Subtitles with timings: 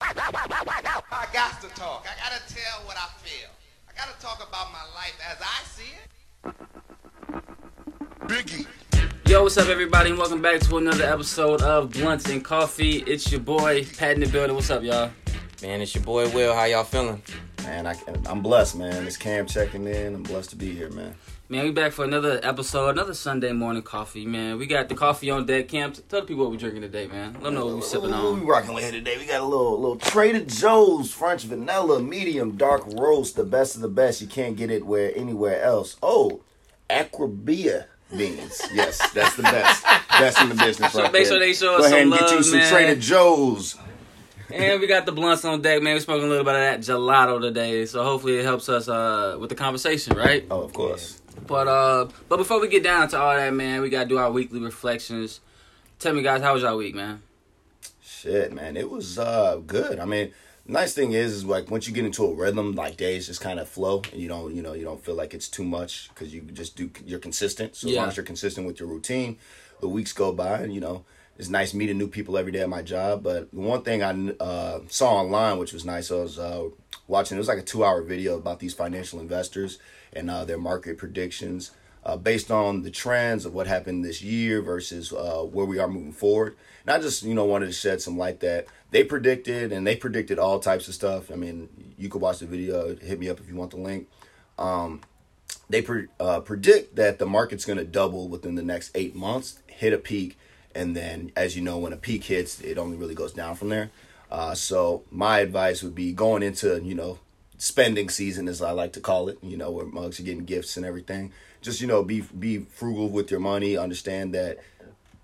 [0.00, 2.06] I got to talk.
[2.08, 3.48] I got to tell what I feel.
[3.88, 6.54] I got to talk about my life as I see it.
[8.26, 8.66] Biggie.
[9.28, 12.98] Yo, what's up, everybody, and welcome back to another episode of Blunts and Coffee.
[13.06, 14.56] It's your boy, Pat in the building.
[14.56, 15.10] What's up, y'all?
[15.62, 16.54] Man, it's your boy Will.
[16.54, 17.22] How y'all feeling?
[17.62, 17.94] Man, I,
[18.26, 19.06] I'm blessed, man.
[19.06, 20.14] It's Cam checking in.
[20.14, 21.14] I'm blessed to be here, man.
[21.50, 24.56] Man, we back for another episode, another Sunday morning coffee, man.
[24.56, 25.66] We got the coffee on deck.
[25.66, 26.00] camps.
[26.08, 27.32] tell the people what we're drinking today, man.
[27.32, 28.38] Let them know what we're sipping What on.
[28.38, 29.18] we rocking with here today?
[29.18, 33.80] We got a little little Trader Joe's French vanilla medium dark roast, the best of
[33.82, 34.20] the best.
[34.20, 35.96] You can't get it where anywhere else.
[36.04, 36.40] Oh,
[36.88, 38.62] Acrobia beans.
[38.72, 39.82] Yes, that's the best.
[40.08, 40.92] best in the business.
[40.92, 41.32] So right make there.
[41.32, 42.70] sure they show us Go ahead some and get you some man.
[42.70, 43.76] Trader Joe's.
[44.52, 45.94] And we got the blunts on deck, man.
[45.94, 49.36] We're smoking a little bit of that gelato today, so hopefully it helps us uh,
[49.40, 50.44] with the conversation, right?
[50.50, 51.19] Oh, of course.
[51.46, 54.30] But uh, but before we get down to all that, man, we gotta do our
[54.30, 55.40] weekly reflections.
[55.98, 57.22] Tell me, guys, how was y'all week, man?
[58.02, 59.98] Shit, man, it was uh good.
[59.98, 60.32] I mean,
[60.66, 63.58] nice thing is, is like once you get into a rhythm, like days just kind
[63.58, 66.32] of flow, and you don't, you know, you don't feel like it's too much because
[66.32, 67.76] you just do, you're consistent.
[67.76, 69.38] So as long as you're consistent with your routine,
[69.80, 71.04] the weeks go by, and you know,
[71.38, 73.22] it's nice meeting new people every day at my job.
[73.22, 76.68] But the one thing I uh, saw online, which was nice, I was uh,
[77.08, 77.36] watching.
[77.36, 79.78] It was like a two-hour video about these financial investors
[80.12, 81.72] and uh, their market predictions.
[82.02, 85.86] Uh, based on the trends of what happened this year versus uh, where we are
[85.86, 86.56] moving forward.
[86.86, 89.96] And I just, you know, wanted to shed some light that they predicted, and they
[89.96, 91.30] predicted all types of stuff.
[91.30, 92.96] I mean, you could watch the video.
[92.96, 94.08] Hit me up if you want the link.
[94.58, 95.02] Um,
[95.68, 99.58] they pre- uh, predict that the market's going to double within the next eight months,
[99.66, 100.38] hit a peak,
[100.74, 103.68] and then, as you know, when a peak hits, it only really goes down from
[103.68, 103.90] there.
[104.30, 107.18] Uh, so my advice would be going into, you know,
[107.60, 109.38] spending season, as I like to call it.
[109.42, 111.32] You know, where mugs are getting gifts and everything.
[111.60, 113.76] Just you know, be be frugal with your money.
[113.76, 114.58] Understand that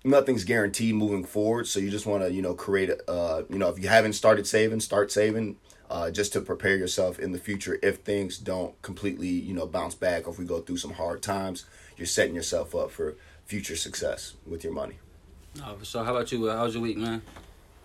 [0.03, 1.67] nothing's guaranteed moving forward.
[1.67, 4.13] So you just want to, you know, create a, uh, you know, if you haven't
[4.13, 5.57] started saving, start saving,
[5.89, 9.95] uh, just to prepare yourself in the future if things don't completely, you know, bounce
[9.95, 11.65] back or if we go through some hard times,
[11.97, 13.15] you're setting yourself up for
[13.45, 14.99] future success with your money.
[15.63, 16.39] Oh, so how about you?
[16.41, 16.55] Will?
[16.55, 17.21] How was your week, man?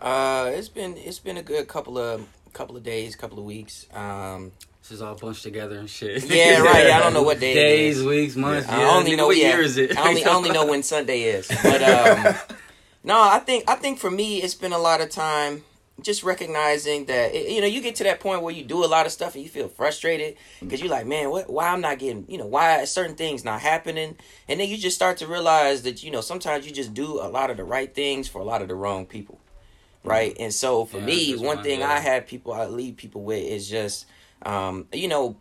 [0.00, 3.86] Uh, it's been it's been a good couple of couple of days, couple of weeks.
[3.92, 4.52] Um,
[4.82, 6.24] This is all bunched together and shit.
[6.24, 6.86] yeah, right.
[6.90, 8.04] I don't know what day Days, is.
[8.04, 8.68] weeks, months.
[8.68, 9.96] I yeah, only nigga, know what yeah, year is it?
[9.96, 11.48] I only I only know when Sunday is.
[11.62, 11.82] But
[12.26, 12.34] um,
[13.04, 15.64] no, I think I think for me it's been a lot of time
[16.00, 19.06] just recognizing that you know you get to that point where you do a lot
[19.06, 22.24] of stuff and you feel frustrated because you're like man what why I'm not getting
[22.28, 24.16] you know why certain things not happening
[24.48, 27.28] and then you just start to realize that you know sometimes you just do a
[27.28, 29.38] lot of the right things for a lot of the wrong people
[30.04, 31.82] right and so for Yeah, me one one, thing.
[31.82, 34.06] I have people I lead people with is just
[34.44, 35.36] um you know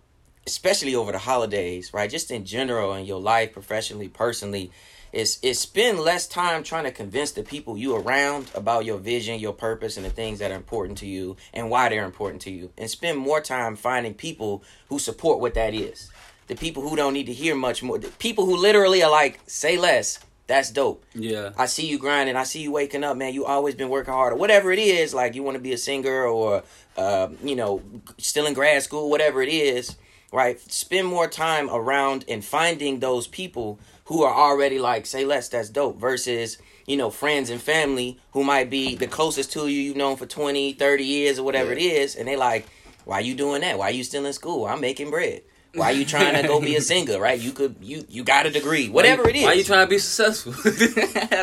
[0.47, 2.09] especially over the holidays, right?
[2.09, 4.71] Just in general in your life, professionally, personally,
[5.13, 9.39] is is spend less time trying to convince the people you around about your vision,
[9.39, 12.51] your purpose, and the things that are important to you and why they're important to
[12.51, 12.71] you.
[12.77, 16.11] And spend more time finding people who support what that is.
[16.47, 17.97] The people who don't need to hear much more.
[17.99, 20.19] The people who literally are like, say less.
[20.47, 21.05] That's dope.
[21.13, 21.51] Yeah.
[21.57, 22.35] I see you grinding.
[22.35, 23.33] I see you waking up, man.
[23.33, 25.13] You always been working hard, or whatever it is.
[25.13, 26.63] Like you want to be a singer, or
[26.97, 27.81] uh, you know,
[28.17, 29.95] still in grad school, whatever it is.
[30.33, 30.59] Right?
[30.71, 35.49] Spend more time around and finding those people who are already like, say less.
[35.49, 35.99] That's dope.
[35.99, 40.17] Versus you know, friends and family who might be the closest to you you've known
[40.17, 42.67] for 20, 30 years, or whatever it is, and they like,
[43.05, 43.77] why you doing that?
[43.77, 44.65] Why you still in school?
[44.65, 45.41] I'm making bread.
[45.73, 47.19] Why you trying to go be a singer?
[47.19, 47.39] Right?
[47.39, 49.43] You could you you got a degree, whatever it is.
[49.43, 50.53] Why you trying to be successful?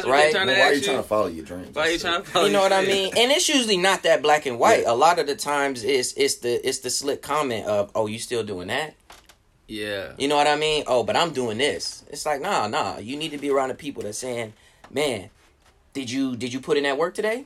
[0.08, 0.26] Right.
[0.26, 1.74] they trying to Well, why are you ask trying to follow your dreams?
[1.74, 3.12] Why are you trying to follow you know what I mean?
[3.16, 4.82] And it's usually not that black and white.
[4.82, 4.92] Yeah.
[4.92, 8.18] A lot of the times it's it's the it's the slick comment of, "Oh, you
[8.18, 8.94] still doing that?"
[9.66, 10.12] Yeah.
[10.18, 10.84] You know what I mean?
[10.86, 12.98] "Oh, but I'm doing this." It's like, "Nah, nah.
[12.98, 14.52] You need to be around the people that's saying,
[14.90, 15.30] "Man,
[15.94, 17.44] did you did you put in that work today?"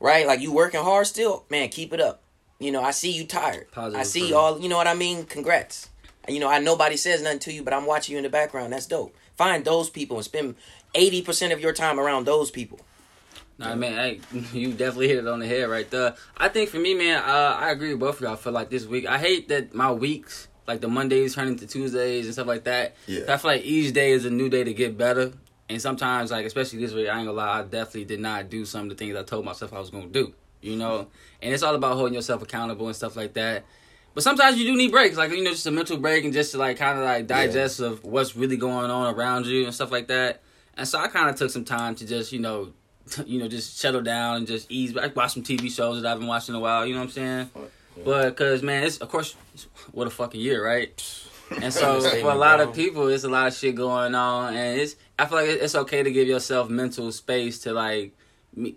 [0.00, 0.26] Right?
[0.26, 1.44] Like you working hard still?
[1.50, 2.22] Man, keep it up.
[2.60, 3.70] You know, I see you tired.
[3.70, 4.36] Positive I see affirm.
[4.36, 5.24] all, you know what I mean?
[5.24, 5.90] Congrats.
[6.28, 8.72] You know, I nobody says nothing to you, but I'm watching you in the background.
[8.72, 9.14] That's dope.
[9.36, 10.56] Find those people and spend
[10.94, 12.80] 80% of your time around those people.
[13.58, 14.20] Nah, man, hey,
[14.52, 16.14] you definitely hit it on the head right there.
[16.36, 18.32] I think for me, man, uh, I agree with both of y'all.
[18.32, 21.66] I feel like this week, I hate that my weeks, like the Mondays turn into
[21.66, 22.96] Tuesdays and stuff like that.
[23.06, 23.22] Yeah.
[23.28, 25.32] I feel like each day is a new day to get better.
[25.68, 28.64] And sometimes, like, especially this week, I ain't gonna lie, I definitely did not do
[28.64, 30.32] some of the things I told myself I was gonna do.
[30.60, 31.08] You know?
[31.42, 33.64] And it's all about holding yourself accountable and stuff like that.
[34.14, 36.52] But sometimes you do need breaks, like, you know, just a mental break and just
[36.52, 39.92] to, like, kind of, like, digest of what's really going on around you and stuff
[39.92, 40.42] like that.
[40.76, 42.72] And so I kind of took some time to just, you know,
[43.26, 44.96] you know, just settle down and just ease.
[44.96, 46.86] I watch some TV shows that I've been watching a while.
[46.86, 47.50] You know what I'm saying?
[48.04, 49.34] But because man, it's of course
[49.92, 50.90] what a fucking year, right?
[51.62, 54.78] And so for a lot of people, it's a lot of shit going on, and
[54.78, 58.12] it's I feel like it's okay to give yourself mental space to like
[58.54, 58.76] me-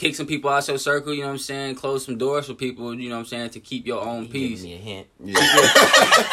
[0.00, 1.12] kick some people out of your circle.
[1.12, 1.74] You know what I'm saying?
[1.74, 2.94] Close some doors for people.
[2.94, 5.06] You know what I'm saying to keep your own You giving peace, me a hint.
[5.22, 6.24] Yeah.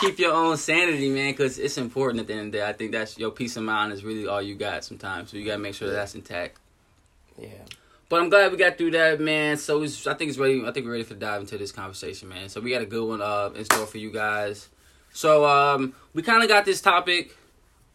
[0.00, 1.32] keep your own sanity, man.
[1.32, 2.68] Because it's important at the end of the day.
[2.68, 5.30] I think that's your peace of mind is really all you got sometimes.
[5.30, 6.58] So you gotta make sure that's intact.
[7.38, 7.48] Yeah.
[8.08, 9.56] But I'm glad we got through that, man.
[9.56, 10.62] So it's, I think it's ready.
[10.64, 12.50] I think we're ready for dive into this conversation, man.
[12.50, 14.68] So we got a good one uh, in store for you guys.
[15.12, 17.34] So um, we kind of got this topic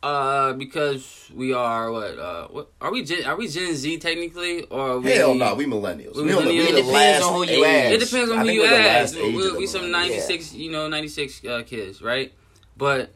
[0.03, 2.18] uh, because we are what?
[2.18, 3.03] Uh, what are we?
[3.03, 6.15] Gen, are we Gen Z technically, or are we, Hell no, we millennials.
[6.15, 6.71] We We on the- we millennials.
[6.71, 7.92] the It depends on who you ask.
[7.94, 9.15] It depends on I who you ask.
[9.15, 9.92] We, of we some millennials.
[9.92, 12.33] ninety six, you know, ninety six uh, kids, right?
[12.77, 13.12] But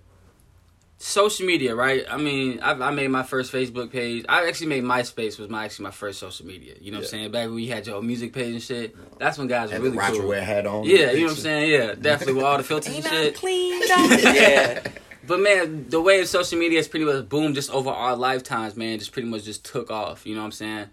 [0.97, 2.05] social media, right?
[2.09, 4.25] I mean, I, I made my first Facebook page.
[4.29, 6.75] I actually made MySpace was my actually my first social media.
[6.79, 7.31] You know what I'm saying?
[7.31, 8.95] Back when you had your music page and shit.
[9.19, 10.29] That's when guys were Had really the Roger cool.
[10.29, 10.83] Wear hat on.
[10.85, 11.71] Yeah, you know what I'm saying?
[11.71, 13.35] Yeah, definitely with all the filters and shit.
[13.35, 14.81] clean Yeah.
[15.27, 18.75] But man, the way of social media has pretty much boomed just over our lifetimes,
[18.75, 18.99] man.
[18.99, 20.25] Just pretty much just took off.
[20.25, 20.85] You know what I'm saying?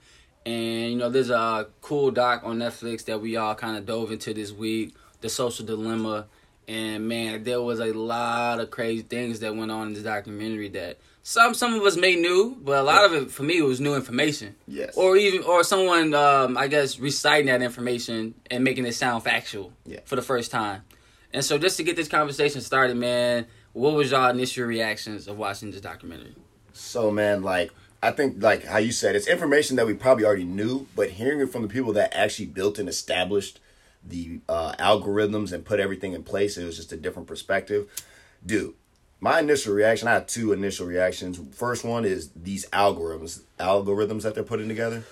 [0.47, 4.11] And you know, there's a cool doc on Netflix that we all kind of dove
[4.13, 6.27] into this week, The Social Dilemma.
[6.69, 10.69] And man, there was a lot of crazy things that went on in this documentary
[10.71, 13.81] that some some of us may knew, but a lot of it for me was
[13.81, 14.55] new information.
[14.67, 14.97] Yes.
[14.97, 19.73] Or even or someone um, I guess reciting that information and making it sound factual
[19.87, 20.01] Yeah.
[20.05, 20.83] for the first time.
[21.33, 25.39] And so just to get this conversation started, man, what was y'all initial reactions of
[25.39, 26.35] watching this documentary?
[26.73, 27.71] So man, like
[28.03, 31.41] I think like how you said, it's information that we probably already knew, but hearing
[31.41, 33.61] it from the people that actually built and established
[34.05, 37.89] the uh, algorithms and put everything in place, it was just a different perspective.
[38.45, 38.75] Dude,
[39.21, 41.41] my initial reaction, I had two initial reactions.
[41.55, 45.05] First one is these algorithms, algorithms that they're putting together.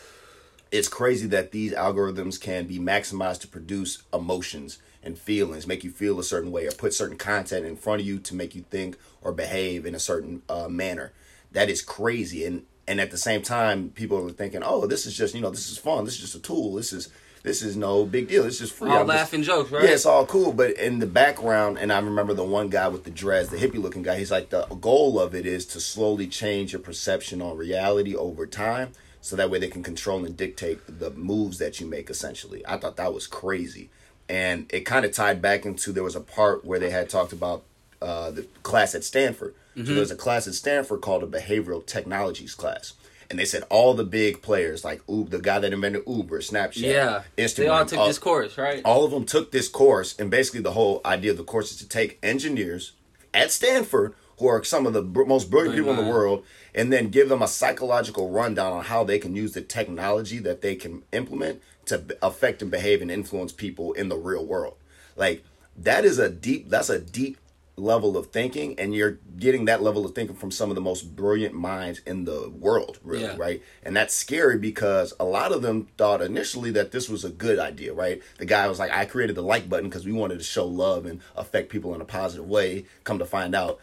[0.72, 5.91] It's crazy that these algorithms can be maximized to produce emotions and feelings, make you
[5.91, 8.62] feel a certain way, or put certain content in front of you to make you
[8.70, 11.12] think or behave in a certain uh, manner.
[11.52, 15.17] That is crazy, and and at the same time, people are thinking, "Oh, this is
[15.17, 16.05] just you know, this is fun.
[16.05, 16.75] This is just a tool.
[16.75, 17.08] This is
[17.43, 18.44] this is no big deal.
[18.44, 19.82] It's just free." All I'm just- laughing jokes, right?
[19.85, 23.05] yeah, it's all cool, but in the background, and I remember the one guy with
[23.05, 24.17] the dreads, the hippie looking guy.
[24.19, 28.46] He's like, the goal of it is to slowly change your perception on reality over
[28.46, 28.93] time,
[29.23, 32.11] so that way they can control and dictate the moves that you make.
[32.11, 33.88] Essentially, I thought that was crazy,
[34.31, 37.32] and it kind of tied back into there was a part where they had talked
[37.32, 37.65] about
[38.00, 39.55] uh, the class at Stanford.
[39.77, 39.87] Mm-hmm.
[39.88, 42.94] So there's a class at Stanford called a behavioral technologies class.
[43.29, 46.79] And they said all the big players, like Uber, the guy that invented Uber, Snapchat,
[46.82, 47.23] Yeah.
[47.38, 48.82] Instagram, They all took all- this course, right?
[48.85, 51.77] all of them took this course, and basically the whole idea of the course is
[51.79, 52.93] to take engineers
[53.35, 56.44] at Stanford, who are some of the br- most brilliant people in the world,
[56.75, 60.61] and then give them a psychological rundown on how they can use the technology that
[60.62, 64.76] they can implement to affect and behave and influence people in the real world.
[65.16, 65.44] Like
[65.76, 66.69] that is a deep.
[66.70, 67.37] That's a deep
[67.76, 71.16] level of thinking, and you're getting that level of thinking from some of the most
[71.16, 73.37] brilliant minds in the world, really, Yeah.
[73.38, 73.62] right?
[73.82, 77.58] And that's scary because a lot of them thought initially that this was a good
[77.58, 78.20] idea, right?
[78.38, 81.06] The guy was like, I created the like button because we wanted to show love
[81.06, 82.84] and affect people in a positive way.
[83.04, 83.81] Come to find out,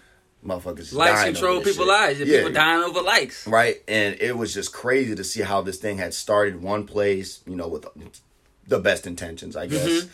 [0.48, 2.02] motherfuckers Likes control over this people's shit.
[2.02, 2.20] lives.
[2.22, 3.46] Yeah, People dying over likes.
[3.48, 3.76] right?
[3.88, 7.56] And it was just crazy to see how this thing had started one place, you
[7.56, 7.86] know, with
[8.68, 10.08] the best intentions, I guess, Mm-hmm.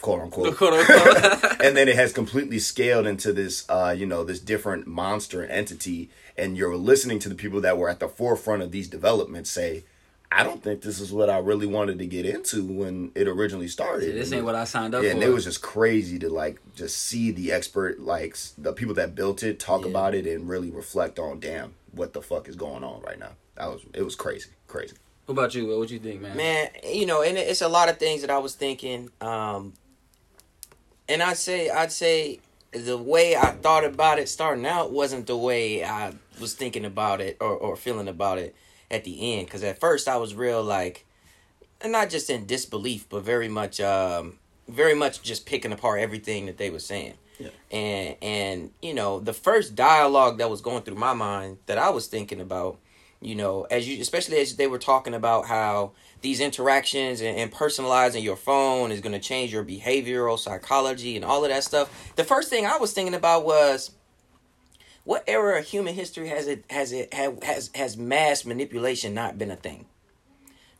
[0.00, 1.60] quote unquote Quote, unquote.
[1.64, 6.10] and then it has completely scaled into this uh you know this different monster entity
[6.36, 9.84] and you're listening to the people that were at the forefront of these developments say
[10.34, 13.68] i don't think this is what i really wanted to get into when it originally
[13.68, 15.14] started this ain't what I signed up yeah, for.
[15.16, 19.14] and it was just crazy to like just see the expert like the people that
[19.14, 19.88] built it talk Yeah.
[19.88, 23.32] about it and really reflect on damn what the fuck is going on right now
[23.56, 24.96] that was it was crazy crazy
[25.26, 25.66] what about you?
[25.66, 25.78] Will?
[25.78, 26.36] What you think, man?
[26.36, 29.08] Man, you know, and it's a lot of things that I was thinking.
[29.20, 29.72] Um,
[31.08, 32.40] and I'd say, I'd say
[32.72, 37.20] the way I thought about it starting out wasn't the way I was thinking about
[37.20, 38.56] it or, or feeling about it
[38.92, 39.46] at the end.
[39.46, 41.06] Because at first I was real like,
[41.84, 46.58] not just in disbelief, but very much, um, very much just picking apart everything that
[46.58, 47.14] they were saying.
[47.38, 47.48] Yeah.
[47.72, 51.90] And and you know, the first dialogue that was going through my mind that I
[51.90, 52.78] was thinking about
[53.22, 57.52] you know as you especially as they were talking about how these interactions and, and
[57.52, 62.12] personalizing your phone is going to change your behavioral psychology and all of that stuff
[62.16, 63.92] the first thing i was thinking about was
[65.04, 69.50] what era of human history has it has it has has mass manipulation not been
[69.50, 69.86] a thing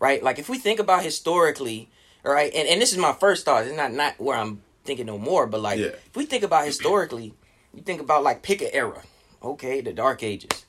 [0.01, 1.89] right like if we think about historically
[2.25, 5.07] all right and, and this is my first thought it's not not where i'm thinking
[5.07, 5.87] no more but like Yeah.
[5.87, 7.35] if we think about historically
[7.75, 9.03] you think about like pick an era
[9.43, 10.65] okay the dark ages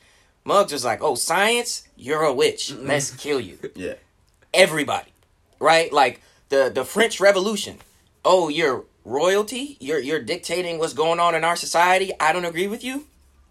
[0.45, 2.74] Muggs was like, "Oh, science, you're a witch.
[2.74, 3.93] Let's kill you." yeah
[4.53, 5.13] Everybody,
[5.57, 5.89] right?
[5.93, 6.19] Like
[6.50, 7.77] the the French Revolution.
[8.25, 9.77] Oh, you're royalty.
[9.79, 12.12] You're you're dictating what's going on in our society.
[12.19, 13.05] I don't agree with you.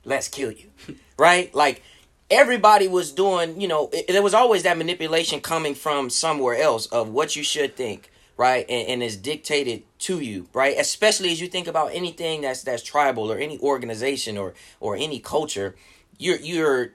[0.04, 0.70] Let's kill you,
[1.18, 1.54] right?
[1.54, 1.82] Like
[2.30, 6.86] everybody was doing, you know, it, there was always that manipulation coming from somewhere else
[6.86, 8.64] of what you should think, right?
[8.68, 10.76] And, and is dictated to you, right?
[10.78, 15.18] Especially as you think about anything that's that's tribal or any organization or or any
[15.20, 15.76] culture,
[16.18, 16.92] you're you're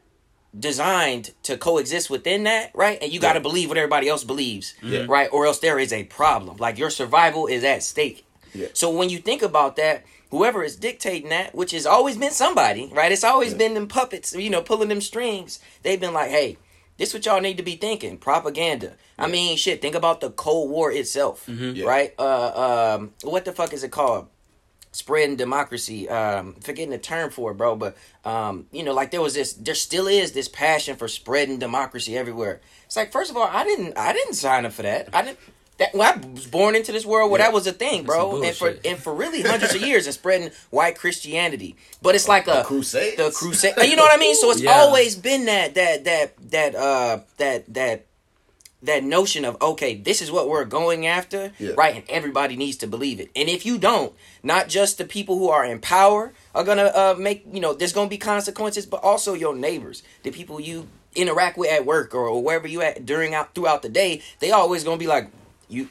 [0.57, 2.97] designed to coexist within that, right?
[3.01, 5.05] And you got to believe what everybody else believes, Yeah.
[5.07, 5.29] right?
[5.31, 6.57] Or else there is a problem.
[6.57, 8.25] Like your survival is at stake.
[8.53, 8.67] Yeah.
[8.73, 12.89] So when you think about that, whoever is dictating that, which has always been somebody,
[12.93, 13.12] right?
[13.12, 13.57] It's always Yeah.
[13.60, 15.60] been them puppets, you know, pulling them strings.
[15.84, 16.57] They've been like, hey,
[16.98, 18.17] this what y'all need to be thinking.
[18.17, 18.93] Propaganda.
[19.19, 19.81] I mean, shit.
[19.81, 21.86] Think about the Cold War itself, Yeah.
[21.86, 22.13] right?
[22.19, 24.27] Uh, um, what the fuck is it called?
[24.91, 26.10] Spreading democracy.
[26.10, 27.75] Um, forgetting the term for it, bro.
[27.75, 31.60] But um, you know, like there was this, there still is this passion for spreading
[31.60, 32.62] democracy everywhere.
[32.86, 35.10] It's like, first of all, I didn't, I didn't sign up for that.
[35.13, 35.39] I didn't.
[35.77, 37.48] That when I was born into this world where Yeah.
[37.48, 40.50] that was a thing, bro, and for and for really hundreds of years and spreading
[40.72, 41.75] white Christianity.
[42.01, 43.17] But it's like a, A crusade?
[43.17, 43.74] the crusade.
[43.84, 44.36] You know what I mean?
[44.36, 44.72] So it's Yeah.
[44.72, 48.05] always been that that that that uh that that
[48.84, 51.72] that notion of okay, this is what we're going after, Yeah.
[51.77, 51.96] right?
[51.96, 53.29] And everybody needs to believe it.
[53.36, 57.15] And if you don't, not just the people who are in power are gonna uh,
[57.19, 61.57] make you know there's gonna be consequences, but also your neighbors, the people you interact
[61.57, 64.84] with at work or, or wherever you at during out throughout the day, they always
[64.84, 65.29] gonna be like
[65.69, 65.89] you.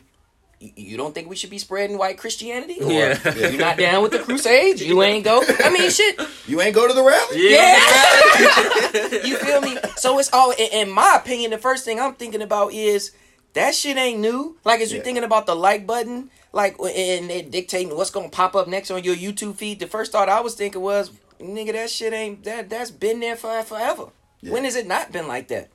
[0.58, 2.78] You you don't think we should be spreading white Christianity?
[2.80, 3.34] Or Yeah.
[3.34, 4.82] you're not down with the Crusades?
[4.82, 5.42] You ain't go.
[5.62, 6.18] I mean, shit.
[6.46, 7.52] You ain't go to the rally?
[7.52, 9.22] Yeah.
[9.26, 9.76] you feel me?
[9.96, 13.12] So it's all in, in my opinion, the first thing I'm thinking about is
[13.52, 14.56] that shit ain't new.
[14.64, 15.04] Like as you're Yeah.
[15.04, 19.04] thinking about the like button, like and it dictating what's gonna pop up next on
[19.04, 19.78] your YouTube feed.
[19.78, 23.36] The first thought I was thinking was, nigga, that shit ain't that that's been there
[23.36, 24.06] for forever.
[24.40, 24.52] Yeah.
[24.54, 25.68] When has it not been like that?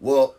[0.00, 0.36] Well,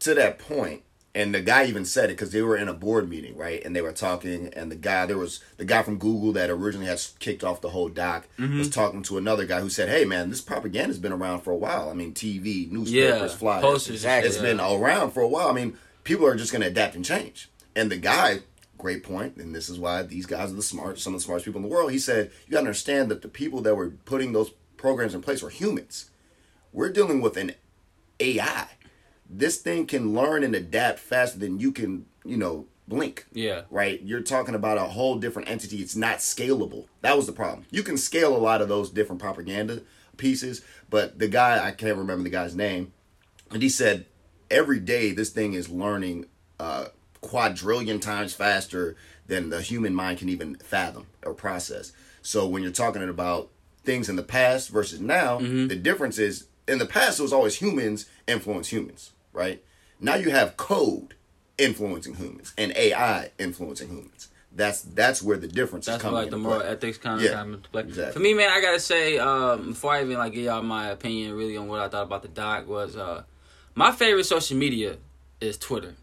[0.00, 0.82] to that point,
[1.14, 3.62] and the guy even said it because they were in a board meeting, right?
[3.64, 6.86] And they were talking, and the guy there was the guy from Google that originally
[6.86, 8.58] had kicked off the whole doc mm-hmm.
[8.58, 11.56] was talking to another guy who said, "Hey, man, this propaganda's been around for a
[11.56, 11.90] while.
[11.90, 14.28] I mean, TV, newspapers, Yeah, flyers, posters, exactly.
[14.28, 15.48] It's been around for a while.
[15.48, 18.40] I mean, people are just going to adapt and change." And the guy,
[18.78, 21.44] great point, and this is why these guys are the smart, some of the smartest
[21.44, 21.92] people in the world.
[21.92, 25.20] He said, "You got to understand that the people that were putting those programs in
[25.20, 26.10] place were humans.
[26.72, 27.52] We're dealing with an
[28.18, 28.68] AI.
[29.32, 33.26] This thing can learn and adapt faster than you can, you know, blink.
[33.32, 33.62] Yeah.
[33.70, 34.00] Right?
[34.02, 35.78] You're talking about a whole different entity.
[35.78, 36.86] It's not scalable.
[37.00, 37.66] That was the problem.
[37.70, 39.82] You can scale a lot of those different propaganda
[40.16, 42.92] pieces, but the guy, I can't remember the guy's name,
[43.50, 44.06] and he said
[44.50, 46.26] every day this thing is learning
[46.60, 46.86] uh,
[47.22, 48.94] quadrillion times faster
[49.26, 51.92] than the human mind can even fathom or process.
[52.20, 53.50] So when you're talking about
[53.84, 57.56] things in the past versus now, the difference is in the past it was always
[57.56, 59.62] humans influence humans, right?
[60.00, 61.14] Now you have code
[61.58, 64.28] influencing humans and AI influencing humans.
[64.54, 67.42] That's that's where the difference That's is coming like the moral ethics kind of Yeah,
[67.42, 67.82] into play.
[67.82, 68.12] exactly.
[68.12, 71.34] For me, man, I gotta say, um, before I even like give y'all my opinion
[71.34, 73.22] really on what I thought about the doc was uh,
[73.74, 74.96] my favorite social media
[75.40, 75.94] is Twitter.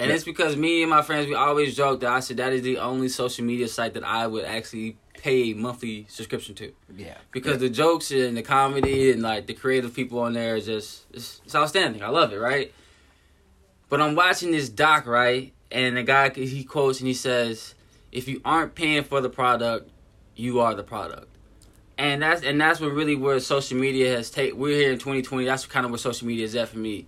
[0.00, 0.16] And Yeah.
[0.16, 2.78] it's because me and my friends we always joke that I said that is the
[2.78, 6.70] only social media site that I would actually pay a monthly subscription to.
[6.94, 7.16] Yeah.
[7.32, 11.04] Because the jokes and the comedy and like the creative people on there is just
[11.14, 12.02] it's, it's outstanding.
[12.02, 12.72] I love it, right?
[13.88, 15.52] But I'm watching this doc, right?
[15.72, 17.74] And the guy he quotes and he says,
[18.12, 19.90] "If you aren't paying for the product,
[20.36, 21.28] you are the product."
[21.96, 24.54] And that's and that's what really where social media has take.
[24.54, 25.46] We're here in 2020.
[25.46, 27.06] That's kind of where social media is at for me.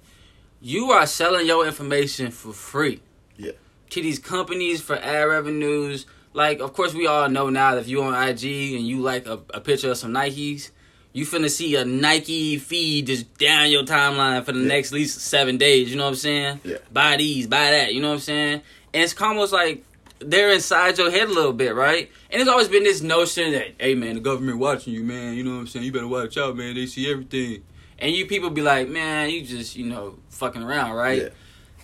[0.62, 3.02] You are selling your information for free
[3.37, 3.52] Yeah.
[3.90, 6.06] to these companies for ad revenues.
[6.36, 9.26] Like, of course, we all know now that if you on IG and you like
[9.26, 10.70] a, a picture of some Nikes,
[11.14, 14.66] you finna see a Nike feed just down your timeline for the Yeah.
[14.68, 15.90] next at least seven days.
[15.90, 16.60] You know what I'm saying?
[16.62, 16.76] Yeah.
[16.92, 17.94] Buy these, buy that.
[17.94, 18.60] You know what I'm saying?
[18.92, 19.82] And it's almost like
[20.18, 22.10] they're inside your head a little bit, right?
[22.30, 25.36] And there's always been this notion that, hey man, the government watching you, man.
[25.36, 25.86] You know what I'm saying?
[25.86, 26.74] You better watch out, man.
[26.74, 27.62] They see everything.
[27.98, 31.22] And you people be like, man, you just, you know, fucking around, right?
[31.22, 31.28] Yeah.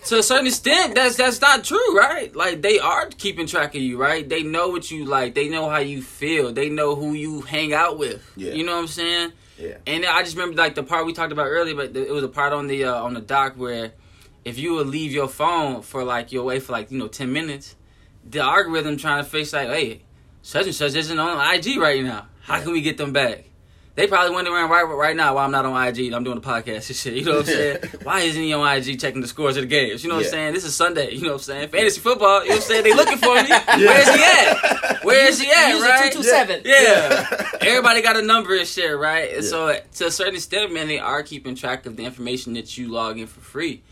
[0.07, 2.35] To a certain extent, that's that's not true, right?
[2.35, 4.27] Like they are keeping track of you, right?
[4.27, 5.33] They know what you like.
[5.33, 6.51] They know how you feel.
[6.51, 8.21] They know who you hang out with.
[8.35, 8.53] Yeah.
[8.53, 9.31] You know what I'm saying?
[9.57, 9.77] Yeah.
[9.87, 12.27] And I just remember like the part we talked about earlier, but it was a
[12.27, 13.93] part on the uh, on the doc where
[14.43, 17.31] if you would leave your phone for like your way for like you know ten
[17.31, 17.75] minutes,
[18.29, 20.01] the algorithm trying to fix like, hey,
[20.41, 22.27] such and such isn't on IG right now.
[22.41, 23.45] How can we get them back?
[23.95, 26.87] They probably wondering right right now why I'm not on IG I'm doing a podcast
[26.89, 27.13] and shit.
[27.13, 27.77] You know what I'm saying?
[28.01, 30.03] why isn't he on IG checking the scores of the games?
[30.03, 30.27] You know what Yeah.
[30.29, 30.53] I'm saying?
[30.55, 31.13] This is Sunday.
[31.13, 31.69] You know what I'm saying?
[31.69, 32.41] Fantasy football.
[32.41, 32.83] You know what I'm saying?
[32.85, 33.49] They looking for me.
[33.85, 35.03] Where's he at?
[35.05, 35.69] Where is he at?
[35.69, 36.11] Use right?
[36.11, 36.61] 227.
[36.65, 37.51] Yeah.
[37.61, 39.31] Everybody got a number and shit, right?
[39.31, 39.49] And Yeah.
[39.49, 42.87] so to a certain extent, man, they are keeping track of the information that you
[42.91, 43.83] log in for free.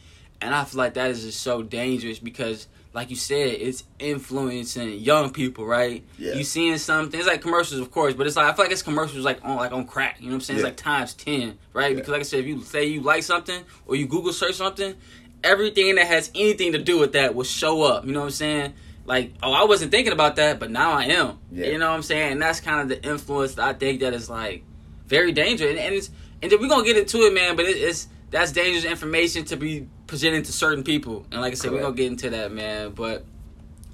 [0.42, 5.00] and I feel like that is just so dangerous because, like you said, it's influencing
[5.00, 6.04] young people, right?
[6.18, 6.34] Yeah.
[6.34, 7.18] You seeing something.
[7.20, 9.56] It's like commercials, of course, but it's like I feel like it's commercials like on
[9.56, 10.18] like on crack.
[10.20, 10.60] You know what I'm saying?
[10.60, 10.68] Yeah.
[10.68, 11.92] It's like times ten, right?
[11.92, 11.96] Yeah.
[11.96, 14.96] Because like I said, if you say you like something or you Google search something,
[15.44, 18.06] everything that has anything to do with that will show up.
[18.06, 18.74] You know what I'm saying?
[19.06, 21.40] Like, oh, I wasn't thinking about that, but now I am.
[21.52, 21.68] Yeah.
[21.68, 22.34] You know what I'm saying?
[22.34, 24.64] And that's kind of the influence that I think that is like
[25.08, 25.72] very dangerous.
[25.72, 26.10] And, and it's
[26.42, 27.56] and then we're gonna get into it, man.
[27.56, 31.26] But it, it's that's dangerous information to be presented to certain people.
[31.32, 32.92] And like I said, we're gonna get into that, man.
[32.92, 33.26] But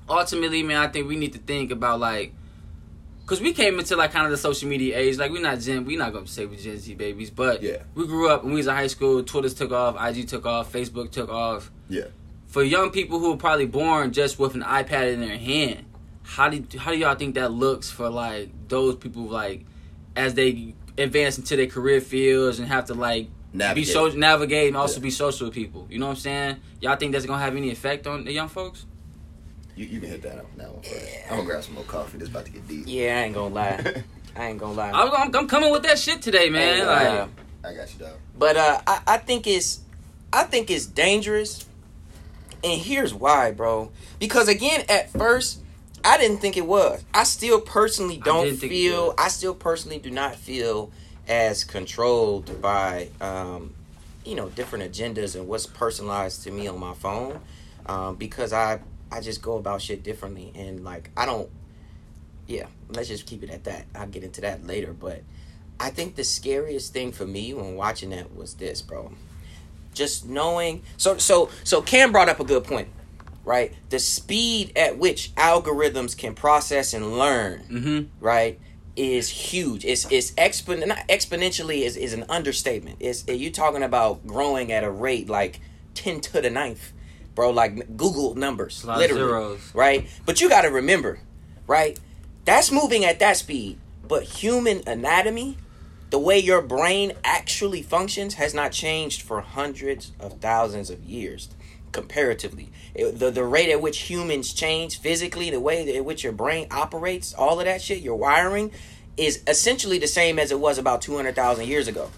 [0.08, 2.34] ultimately, man, I think we need to think about like.
[3.25, 5.84] Cause we came into like kind of the social media age, like we're not Gen,
[5.84, 7.84] we're not gonna say we're Gen Z babies, but Yeah.
[7.94, 9.22] we grew up when we was in high school.
[9.22, 12.06] Twitter's took off, IG took off, Facebook took off Yeah.
[12.46, 15.84] for young people who are probably born just with an iPad in their hand,
[16.24, 19.65] how do how do y'all think that looks for like those people like
[20.15, 23.88] as they advance into their career fields and have to like Navigate.
[23.88, 25.04] be so navigate and also Yeah.
[25.04, 25.88] be social with people?
[25.89, 26.58] You know what I'm saying?
[26.82, 28.86] Y'all think that's gonna have any effect on the young folks?
[29.75, 31.06] You, you can hit that, that one first.
[31.30, 32.18] I'm gonna grab some more coffee.
[32.18, 32.84] This about to get deep.
[32.88, 34.04] Yeah, I ain't gonna lie.
[34.36, 34.92] I ain't gonna lie.
[34.92, 36.77] I'm, I'm, I'm coming with that shit today, man.
[36.77, 37.30] Hey, like,
[37.63, 38.16] I got you, dog.
[38.38, 39.82] But uh, I, I think it's
[40.32, 41.66] I think it's dangerous,
[42.63, 43.92] and here's why, bro.
[44.20, 45.62] Because again, at first,
[46.04, 47.04] I didn't think it was.
[47.13, 49.13] I still personally don't didn't think it feel.
[49.18, 50.92] I still personally do not feel
[51.27, 53.74] as controlled by, um,
[54.25, 57.39] you know, different agendas and what's personalized to me on my phone,
[57.86, 58.79] um, because I
[59.12, 61.50] I just go about shit differently, and like I don't.
[62.48, 63.86] Yeah, let's just keep it at that.
[63.93, 65.24] I'll get into that later, but.
[65.79, 69.12] I think the scariest thing for me when watching that was this, bro.
[69.93, 72.88] Just knowing so so so Cam brought up a good point,
[73.46, 73.74] right?
[73.89, 78.25] The speed at which algorithms can process and learn, mm-hmm.
[78.25, 78.60] right,
[78.98, 79.86] is huge.
[79.86, 82.98] It's it's expon not exponentially is, is an understatement.
[83.00, 85.60] It's you talking about growing at a rate like
[85.94, 86.94] ten to the ninth,
[87.36, 87.51] bro.
[87.51, 89.72] Like Google numbers, A lot of literally zeros.
[89.75, 90.08] right?
[90.25, 91.20] But you got to remember,
[91.68, 92.00] right?
[92.46, 93.77] That's moving at that speed.
[94.08, 95.58] But human anatomy,
[96.12, 101.50] the way your brain actually functions, has not changed for hundreds of thousands of years,
[101.92, 102.70] comparatively.
[102.96, 106.68] It- the, the rate at which humans change physically, the way at which your brain
[106.72, 108.71] operates, all of that shit, your wiring,
[109.17, 112.10] is essentially the same as it was about 200,000 years ago.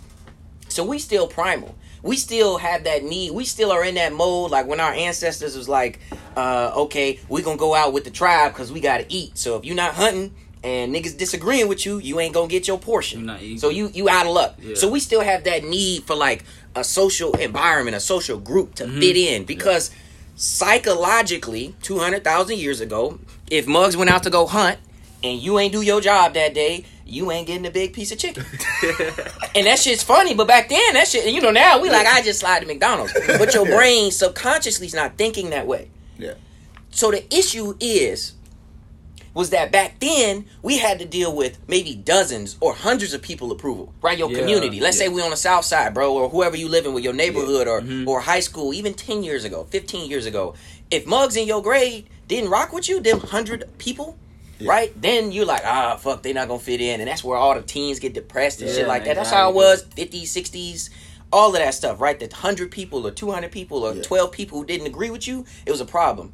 [0.67, 1.75] So we still primal.
[2.03, 3.31] We still have that need.
[3.31, 4.51] We still are in that mode.
[4.51, 5.99] Like when our ancestors was like,
[6.37, 9.37] uh, okay, we gonna go out with the tribe because we gotta eat.
[9.37, 10.33] So if you're not hunting
[10.63, 13.21] and niggas disagreeing with you, you ain't gonna get your portion.
[13.21, 13.59] You not eating.
[13.59, 14.55] So you you out of luck.
[14.61, 14.75] Yeah.
[14.75, 18.85] So we still have that need for like a social environment, a social group to
[18.85, 18.99] Mm-hmm.
[18.99, 19.91] fit in because
[20.35, 24.77] psychologically, two hundred thousand years ago, if Muggs went out to go hunt
[25.23, 28.17] and you ain't do your job that day, you ain't getting a big piece of
[28.19, 28.45] chicken.
[29.55, 32.21] And that shit's funny, but back then that shit, you know, now we like I
[32.21, 35.89] just slide to McDonald's, but your brain subconsciously is not thinking that way.
[36.19, 36.35] Yeah.
[36.91, 38.33] So the issue is,
[39.33, 43.51] was that back then we had to deal with maybe dozens or hundreds of people
[43.51, 44.17] approval, right?
[44.17, 44.79] Your Yeah, community.
[44.79, 45.05] Let's yeah.
[45.07, 47.81] say we on the south side, bro, or whoever you living with, your neighborhood or
[47.81, 48.07] Mm-hmm.
[48.07, 50.53] or high school, even ten years ago, fifteen years ago.
[50.91, 54.17] If mugs in your grade didn't rock with you, them hundred people.
[54.67, 57.55] Right then, you're like, ah, fuck, they not gonna fit in, and that's where all
[57.55, 59.15] the teens get depressed and Yeah, shit like that.
[59.15, 60.89] That's how it was 50s, 60s,
[61.31, 62.19] all of that stuff, right?
[62.19, 64.03] The 100 people or 200 people or Yeah.
[64.03, 66.33] 12 people who didn't agree with you, it was a problem.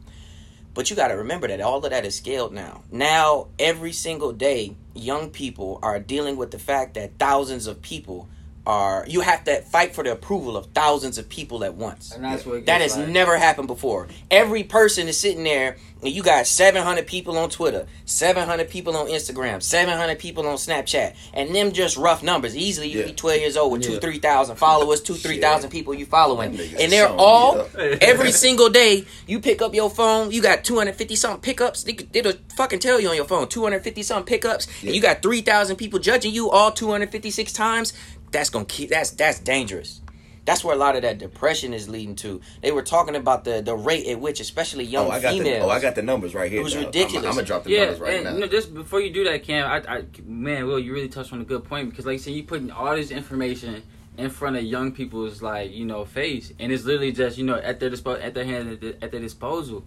[0.74, 2.84] But you got to remember that all of that is scaled now.
[2.92, 8.28] Now, every single day, young people are dealing with the fact that thousands of people
[8.67, 9.06] are.
[9.08, 12.12] You have to fight for the approval of thousands of people at once.
[12.13, 13.10] And that's what That has like.
[13.10, 14.08] never happened before.
[14.32, 19.08] Every person is sitting there, and you got 700 people on Twitter, 700 people on
[19.08, 22.56] Instagram, 700 people on Snapchat, and them just rough numbers.
[22.56, 23.06] Easily, you Yeah.
[23.08, 23.91] be 12 years old with Yeah.
[23.95, 26.60] two, 3,000 followers, two, 3,000 people you following.
[26.80, 27.67] And they're all,
[28.01, 31.84] every single day, you pick up your phone, you got 250 something pickups.
[31.84, 35.21] They, could- it'll fucking tell you on your phone, 250 something pickups, and you got
[35.21, 37.93] 3,000 people judging you all 256 times.
[38.36, 40.02] That's gonna keep, that's, that's dangerous.
[40.43, 42.39] That's where a lot of that depression is leading to.
[42.62, 45.32] They were talking about the, the rate at which, especially oh, young Oh, I got
[45.34, 45.60] females.
[45.62, 45.65] the.
[45.65, 46.60] Oh, I got the numbers right here.
[46.60, 46.82] It was dog.
[46.84, 47.26] I'm- ridiculous.
[47.26, 48.34] I'm, gonna drop the Yeah, numbers right and now.
[48.34, 51.34] you know, just before you do that, Cam, I, I, man, Will, you really touched
[51.34, 53.82] on a good point because, like you said, you putting all this information
[54.17, 57.56] in front of young people's like you know face, and it's literally just you know
[57.56, 59.84] at their dispo- at their hand, at, their- at their disposal,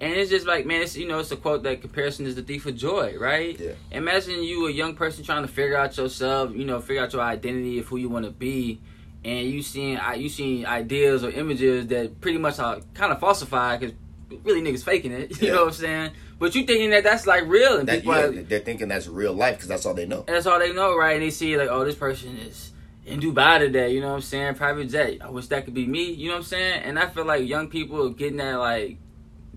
[0.00, 2.42] and it's just like man, it's you know it's a quote that comparison is the
[2.42, 3.58] thief of joy, right?
[3.58, 3.72] Yeah.
[3.92, 7.22] Imagine you a young person trying to figure out yourself, you know, figure out your
[7.22, 8.80] identity of who you want to be.
[9.22, 13.80] And you seeing you seeing ideas or images that pretty much are kind of falsified
[13.80, 13.94] because
[14.44, 15.30] really niggas faking it.
[15.42, 15.54] You Yeah.
[15.54, 16.10] know what I'm saying?
[16.38, 19.06] But you thinking that that's like real, and that, people yeah, are, they're thinking that's
[19.08, 20.24] real life because that's all they know.
[20.26, 21.12] that's all they know, right?
[21.16, 22.72] And they see like, oh, this person is
[23.04, 24.54] in Dubai today, you know what I'm saying?
[24.54, 25.18] Private jet.
[25.20, 26.82] I wish that could be me, you know what I'm saying?
[26.84, 28.96] And I feel like young people getting that like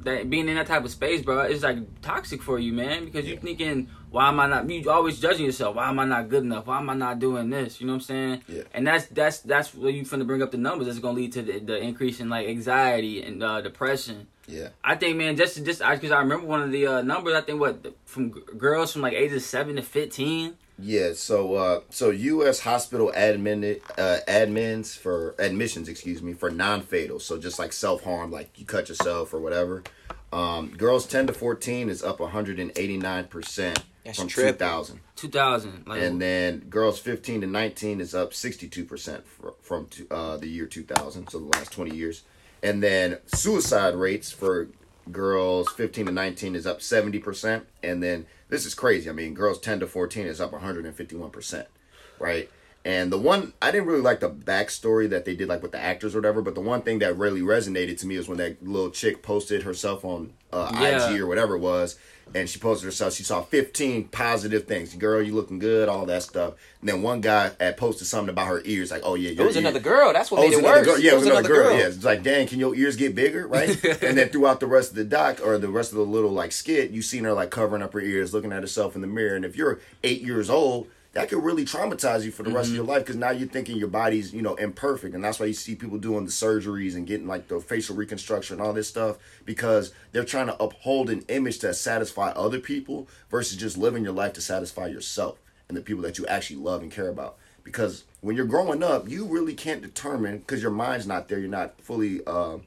[0.04, 3.26] that being in that type of space, bro, is like toxic for you, man, because
[3.26, 6.44] you're thinking, why am I not you always judging yourself, why am I not good
[6.44, 6.68] enough?
[6.68, 7.82] Why am I not doing this?
[7.82, 8.42] You know what I'm saying?
[8.48, 8.64] Yeah.
[8.74, 11.42] And that's that's that's where you finna bring up the numbers that's gonna lead to
[11.42, 14.28] the, the increase in like anxiety and uh, depression.
[14.48, 14.70] Yeah.
[14.84, 17.34] I think, man, just just because I remember one of the uh, numbers.
[17.34, 20.58] I think what from g- girls from like ages seven to fifteen.
[20.80, 27.20] Yeah, so uh so US hospital admin uh admins for admissions, excuse me, for non-fatal.
[27.20, 29.84] So just like self-harm like you cut yourself or whatever.
[30.32, 33.78] Um girls 10 to 14 is up 189%
[34.12, 34.54] from tripping.
[34.54, 35.00] 2000.
[35.16, 39.22] Two thousand, like And then girls 15 to 19 is up 62%
[39.62, 42.24] from uh, the year 2000, so the last 20 years.
[42.62, 44.68] And then suicide rates for
[45.12, 47.64] girls 15 to 19 is up 70%.
[47.82, 49.10] And then this is crazy.
[49.10, 51.66] I mean, girls 10 to 14 is up 151%,
[52.20, 52.50] right?
[52.86, 55.80] And the one, I didn't really like the backstory that they did, like with the
[55.80, 58.62] actors or whatever, but the one thing that really resonated to me was when that
[58.62, 61.10] little chick posted herself on uh, Yeah.
[61.12, 61.98] IG or whatever it was,
[62.36, 63.14] and she posted herself.
[63.14, 64.94] She saw 15 positive things.
[64.96, 66.54] Girl, you looking good, all that stuff.
[66.82, 69.56] And then one guy had posted something about her ears, like, oh yeah, It was
[69.56, 70.12] another girl.
[70.14, 70.86] That's what Oh, it made was it worse.
[70.88, 71.00] girl.
[71.00, 71.70] Yeah, it was another girl.
[71.70, 71.78] girl.
[71.78, 73.70] Yeah, it's like, dang, can your ears get bigger, right?
[74.04, 76.52] and then throughout the rest of the doc or the rest of the little like
[76.52, 79.36] skit, you seen her like covering up her ears, looking at herself in the mirror.
[79.36, 82.76] And if you're eight years old, that could really traumatize you for the rest of
[82.76, 85.54] your life because now you're thinking your body's you know imperfect, and that's why you
[85.54, 89.18] see people doing the surgeries and getting like the facial reconstruction and all this stuff
[89.46, 94.14] because they're trying to uphold an image to satisfy other people versus just living your
[94.14, 95.38] life to satisfy yourself
[95.70, 99.08] and the people that you actually love and care about because when you're growing up,
[99.10, 101.40] you really can't determine because your mind's not there.
[101.40, 102.22] You're not fully.
[102.26, 102.58] Uh,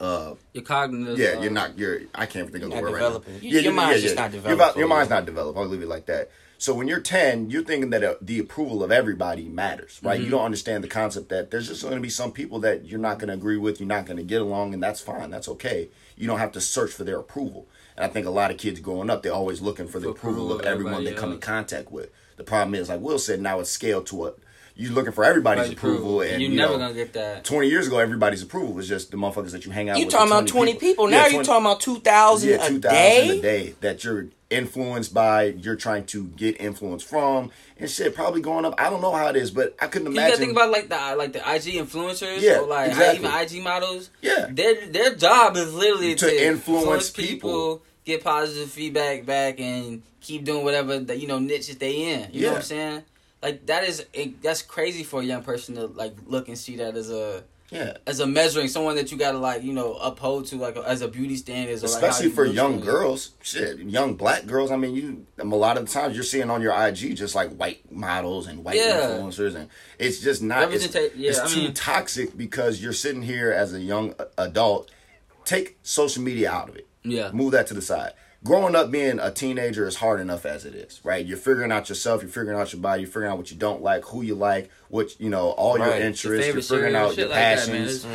[0.00, 1.18] uh, your cognitive.
[1.18, 1.76] yeah, uh, you're not.
[1.78, 2.00] You're.
[2.14, 3.34] I can't think of the word developing.
[3.34, 3.54] right You- now.
[3.56, 4.22] Yeah, your you- mind's yeah, just yeah.
[4.22, 5.58] not Your developed vo- Your, mind's not developed.
[5.58, 6.30] I'll leave it like that.
[6.60, 10.16] So when you're 10, you're thinking that uh, the approval of everybody matters, right?
[10.16, 10.24] Mm-hmm.
[10.26, 13.00] You don't understand the concept that there's just going to be some people that you're
[13.00, 15.30] not going to agree with, you're not going to get along, and that's fine.
[15.30, 15.88] That's okay.
[16.18, 17.66] You don't have to search for their approval.
[17.96, 20.10] And I think a lot of kids growing up, they're always looking for the For
[20.10, 22.10] approval approval of everyone they come in contact with.
[22.36, 24.32] The problem is, like Will said, now it's scaled to a
[24.76, 27.44] you're looking for everybody's Right, approval, and you're you never know, gonna get that.
[27.44, 30.00] 20 years ago, everybody's approval was just the motherfuckers that you hang out with.
[30.00, 30.14] You with.
[30.14, 31.10] talking the about 20 people.
[31.10, 33.38] Yeah, Now you 20 talking about 2,000 yeah, a 2000 day?
[33.38, 38.40] a day that you're influenced by, you're trying to get influence from, and shit, probably
[38.40, 38.74] going up.
[38.78, 40.88] I don't know how it is, but I couldn't imagine You gotta think about like
[40.88, 43.26] the like the IG influencers, Yeah, or like exactly.
[43.26, 44.10] even IG models.
[44.20, 44.46] Yeah.
[44.50, 50.44] their their job is literally To to, influence people, get positive feedback back, and keep
[50.44, 52.30] doing whatever that you know niches they in.
[52.32, 53.02] You know what I'm saying?
[53.42, 56.76] Like that is it, that's crazy for a young person to like look and see
[56.76, 57.96] that as a yeah.
[58.06, 61.08] as a measuring someone that you gotta like you know uphold to like as a
[61.08, 64.70] beauty standards, or like Especially you for young girls, shit, young black girls.
[64.70, 67.54] I mean, you a lot of the times you're seeing on your IG just like
[67.56, 69.00] white models and white Yeah.
[69.02, 70.72] influencers, and it's just not.
[70.72, 74.90] It's, Representa- yeah, it's too mean- toxic because you're sitting here as a young adult.
[75.44, 76.86] Take social media out of it.
[77.02, 77.30] Yeah.
[77.32, 78.12] move that to the side.
[78.42, 81.26] Growing up being a teenager is hard enough as it is, right?
[81.26, 83.82] You're figuring out yourself, you're figuring out your body, you're figuring out what you don't
[83.82, 87.18] like, who you like, what you know, all your interests, Your you're figuring out shit
[87.18, 87.84] your like that, man.
[87.86, 88.06] passions.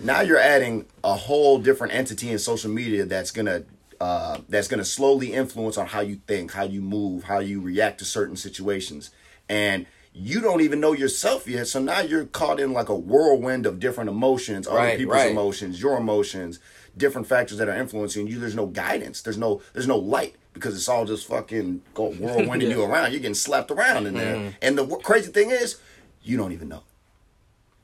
[0.00, 3.64] Now you're adding a whole different entity in social media that's gonna
[4.00, 7.98] uh, that's gonna slowly influence on how you think, how you move, how you react
[7.98, 9.10] to certain situations,
[9.48, 11.66] and you don't even know yourself yet.
[11.66, 15.32] So now you're caught in like a whirlwind of different emotions, other Right, people's right.
[15.32, 16.60] emotions, your emotions,
[16.96, 18.38] different factors that are influencing you.
[18.38, 19.22] There's no guidance.
[19.22, 23.12] There's no there's no light because it's all just fucking go whirlwinding you around.
[23.12, 24.36] You're getting slapped around in there.
[24.36, 24.48] Mm-hmm.
[24.62, 25.76] And the w- crazy thing is,
[26.22, 26.82] you don't even know.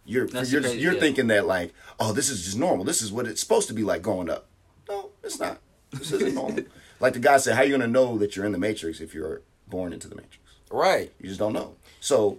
[0.04, 1.00] You're That's you're, crazy, you're yeah.
[1.00, 2.84] thinking that like, oh, this is just normal.
[2.84, 4.46] This is what it's supposed to be like growing up.
[4.88, 5.60] No, it's not.
[5.92, 6.64] This isn't normal.
[7.00, 9.42] like the guy said, how you gonna know that you're in the matrix if you're
[9.68, 10.38] born into the matrix?
[10.70, 11.12] Right.
[11.20, 11.74] You just don't know.
[12.00, 12.38] So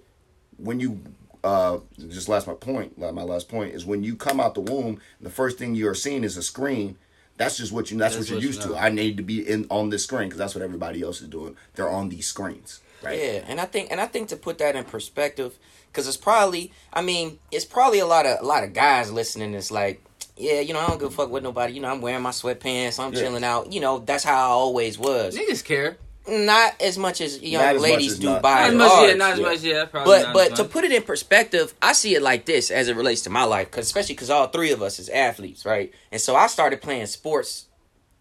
[0.58, 1.02] when you
[1.44, 5.00] uh just last my point, my last point is when you come out the womb,
[5.20, 6.98] the first thing you are seeing is a screen.
[7.38, 7.98] That's just what you.
[7.98, 8.76] That's, That's what you're what you used know.
[8.76, 8.80] to.
[8.82, 11.56] I need to be in on this screen because that's what everybody else is doing.
[11.74, 13.18] They're on these screens, right?
[13.18, 15.58] Yeah, and I think and I think to put that in perspective,
[15.92, 19.56] because it's probably, I mean, it's probably a lot of a lot of guys listening.
[19.56, 20.04] It's like,
[20.38, 21.74] yeah, you know, I don't give a fuck with nobody.
[21.74, 23.22] You know, I'm wearing my sweatpants, I'm Yeah.
[23.22, 23.74] chilling out.
[23.74, 25.36] You know, that's how I always was.
[25.36, 25.98] Niggas care.
[26.28, 28.70] Not as much as young Not as much ladies as do not- by Not as
[28.70, 29.46] and much, yeah, not as yeah.
[29.46, 29.62] much,
[29.94, 30.04] yeah.
[30.06, 33.22] But but to put it in perspective, I see it like this as it relates
[33.22, 35.92] to my life, cause especially because all three of us is athletes, right?
[36.12, 37.66] And so I started playing sports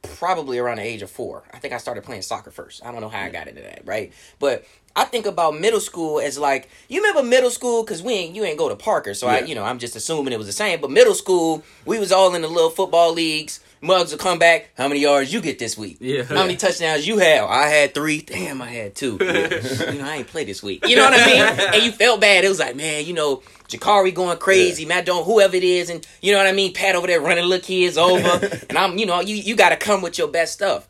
[0.02, 1.42] probably around the age of four.
[1.52, 2.84] I think I started playing soccer first.
[2.84, 4.12] I don't know how I got into that, right?
[4.38, 4.64] But
[4.96, 8.44] I think about middle school as like you remember middle school because we ain't you
[8.44, 10.80] ain't go to Parker, so I you know I'm just assuming it was the same.
[10.80, 13.60] But middle school, we was all in the little football leagues.
[13.82, 14.70] Muggs will come back.
[14.76, 15.96] How many yards you get this week?
[16.00, 16.24] Yeah.
[16.24, 17.48] How many touchdowns you have?
[17.48, 18.20] I had three.
[18.20, 19.12] Damn, I had two.
[19.20, 20.86] you know, I ain't played this week.
[20.86, 21.60] You know what I mean?
[21.74, 22.44] and you felt bad.
[22.44, 26.06] It was like, man, you know, Jakari going crazy, Matt Don't, whoever it is, and
[26.20, 26.74] you know what I mean.
[26.74, 29.76] Pat over there running little kids over, and I'm, you know, you you got to
[29.76, 30.88] come with your best stuff.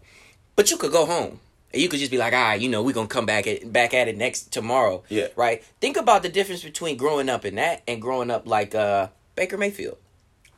[0.56, 1.40] But you could go home.
[1.72, 3.72] And you could just be like, all right, you know, we're gonna come back at
[3.72, 5.04] back at it next tomorrow.
[5.08, 5.28] Yeah.
[5.36, 5.62] Right?
[5.80, 9.56] Think about the difference between growing up in that and growing up like uh Baker
[9.56, 9.96] Mayfield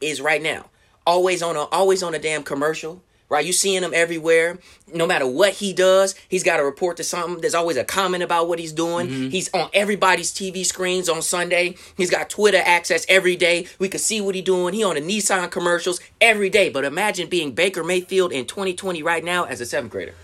[0.00, 0.70] is right now.
[1.06, 3.02] Always on a always on a damn commercial.
[3.28, 3.46] Right?
[3.46, 4.58] You seeing him everywhere.
[4.92, 7.40] No matter what he does, he's got to report to something.
[7.40, 9.08] There's always a comment about what he's doing.
[9.08, 9.28] Mm-hmm.
[9.30, 11.76] He's on everybody's TV screens on Sunday.
[11.96, 13.68] He's got Twitter access every day.
[13.78, 14.74] We can see what he's doing.
[14.74, 16.68] He on the Nissan commercials every day.
[16.68, 20.14] But imagine being Baker Mayfield in 2020 right now as a seventh grader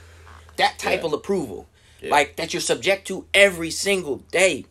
[0.58, 1.06] that type Yeah.
[1.06, 1.66] of approval
[2.02, 4.66] like that you're subject to every single day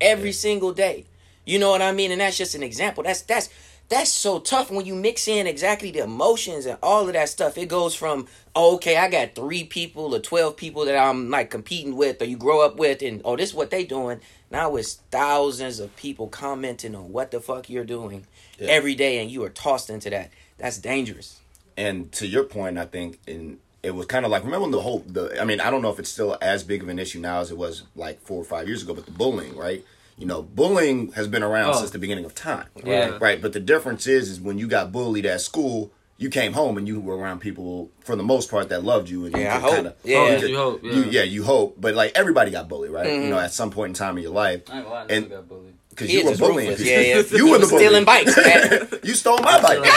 [0.00, 1.04] every single day
[1.44, 3.48] you know what i mean and that's just an example that's that's
[3.88, 7.56] that's so tough when you mix in exactly the emotions and all of that stuff
[7.56, 11.50] it goes from oh, okay i got three people or 12 people that i'm like
[11.50, 14.20] competing with or you grow up with and oh this is what they doing
[14.50, 18.26] now it's thousands of people commenting on what the fuck you're doing
[18.58, 18.68] Yeah.
[18.68, 21.40] every day and you are tossed into that that's dangerous
[21.78, 24.80] and to your point, I think in it was kind of like remember when the
[24.80, 27.20] whole the I mean I don't know if it's still as big of an issue
[27.20, 29.84] now as it was like four or five years ago, but the bullying, right?
[30.18, 31.78] You know, bullying has been around Oh.
[31.78, 33.18] since the beginning of time, Yeah.
[33.20, 33.40] right?
[33.40, 36.88] But the difference is, is when you got bullied at school, you came home and
[36.88, 39.58] you were around people for the most part that loved you, and you Yeah, I
[39.60, 39.74] hope.
[39.74, 40.16] kinda- Yeah.
[40.16, 40.92] You yeah, could- you hope, yeah.
[40.94, 43.06] you- yeah, you hope, but like everybody got bullied, right?
[43.06, 43.24] Mm-hmm.
[43.24, 45.12] You know, at some point in time in your life, I ain't gonna lie, I
[45.12, 45.74] and got bullied.
[45.90, 46.88] because you were is bullying, ruthless.
[46.88, 47.22] Yeah, yeah.
[47.32, 47.84] you were the bully.
[47.84, 48.88] stealing bikes man.
[49.02, 49.84] You stole my bike.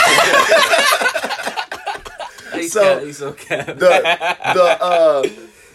[2.55, 5.23] He's So- cap, he's so the the uh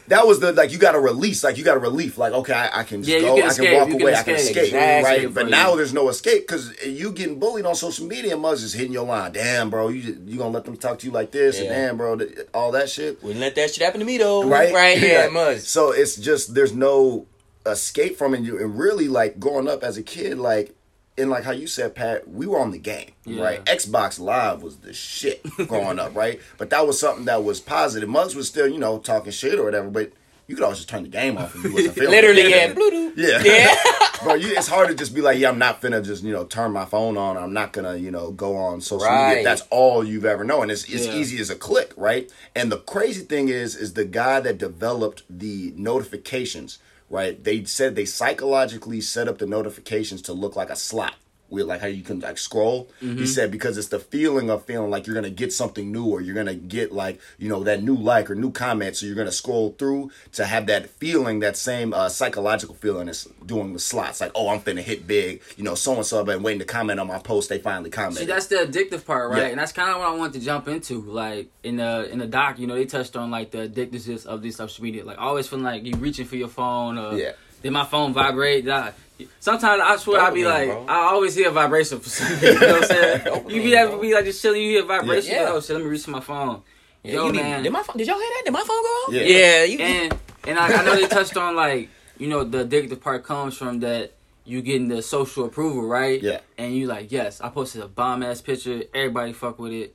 [0.08, 2.52] that was the like you got a release like you got a relief like okay
[2.52, 4.22] I, I can just Yeah, go can I escape, can walk you can away I
[4.22, 4.64] can escape.
[4.64, 5.26] Exactly.
[5.26, 8.74] right but now there's no escape because you getting bullied on social media Muzz is
[8.74, 11.58] hitting your line damn bro you you gonna let them talk to you like this
[11.58, 12.18] and damn bro
[12.52, 14.44] all that shit Wouldn't let that shit happen to me though.
[14.46, 15.60] right Right here, Muzz.
[15.60, 17.26] so it's just there's no
[17.66, 20.74] escape from it and really like growing up as a kid like
[21.16, 23.42] and like how you said Pat we were on the game Yeah.
[23.42, 27.60] right Xbox Live was the shit growing up right but that was something that was
[27.60, 30.12] positive Mugs was still you know talking shit or whatever but
[30.46, 32.76] you could always just turn the game off and you wasn't feeling Literally, it.
[33.16, 33.40] yeah.
[33.42, 33.42] Yeah.
[33.44, 33.74] Yeah.
[34.22, 36.44] Bro, you, it's hard to just be like, yeah, I'm not finna just, you know,
[36.44, 37.36] turn my phone on.
[37.36, 39.28] I'm not gonna, you know, go on social Right.
[39.30, 39.44] media.
[39.44, 40.70] That's all you've ever known.
[40.70, 41.14] It's, it's Yeah.
[41.16, 42.30] easy as a click, right?
[42.56, 46.78] And the crazy thing is, is the guy that developed the notifications,
[47.14, 47.42] right?
[47.42, 51.14] They said they psychologically set up the notifications to look like a slot.
[51.50, 52.88] With like how you can like scroll.
[53.02, 53.18] Mm-hmm.
[53.18, 56.20] He said because it's the feeling of feeling like you're gonna get something new or
[56.20, 58.96] you're gonna get like you know that new like or new comment.
[58.96, 63.28] So you're gonna scroll through to have that feeling, that same uh, psychological feeling as
[63.44, 64.20] doing the slots.
[64.20, 65.42] Like oh, I'm finna hit big.
[65.56, 67.48] You know, so and so been waiting to comment on my post.
[67.50, 68.20] They finally commented.
[68.20, 69.42] See, that's the addictive part, right?
[69.42, 69.48] Yeah.
[69.48, 71.00] And that's kind of what I wanted to jump into.
[71.02, 74.42] Like in the in the doc, you know, they touched on like the addictiveness of
[74.42, 75.04] these social media.
[75.04, 76.98] Like always feeling like you reaching for your phone.
[76.98, 77.32] Or, Yeah.
[77.64, 78.68] Did my phone vibrate?
[78.68, 78.92] I,
[79.40, 80.86] sometimes I swear I be Dopamine, like, bro.
[80.86, 82.52] I always hear a vibration for some reason.
[82.54, 83.50] You know what I'm saying?
[83.50, 84.00] you be Dopamine, that bro.
[84.00, 85.32] be like just chilling, you hear a vibration.
[85.32, 85.44] Yeah.
[85.44, 86.62] Like, oh shit, let me reach my phone.
[87.02, 87.96] Yo You need- man, Did my phone?
[87.96, 88.42] Did y'all hear that?
[88.44, 89.12] Did my phone go off?
[89.14, 89.22] Yeah.
[89.22, 89.64] Yeah.
[89.64, 93.24] you, and and I, I know they touched on like you know the addictive part
[93.24, 94.12] comes from that
[94.44, 96.40] you getting the social approval right Yeah.
[96.58, 99.94] and you like yes I posted a bomb ass picture everybody fuck with it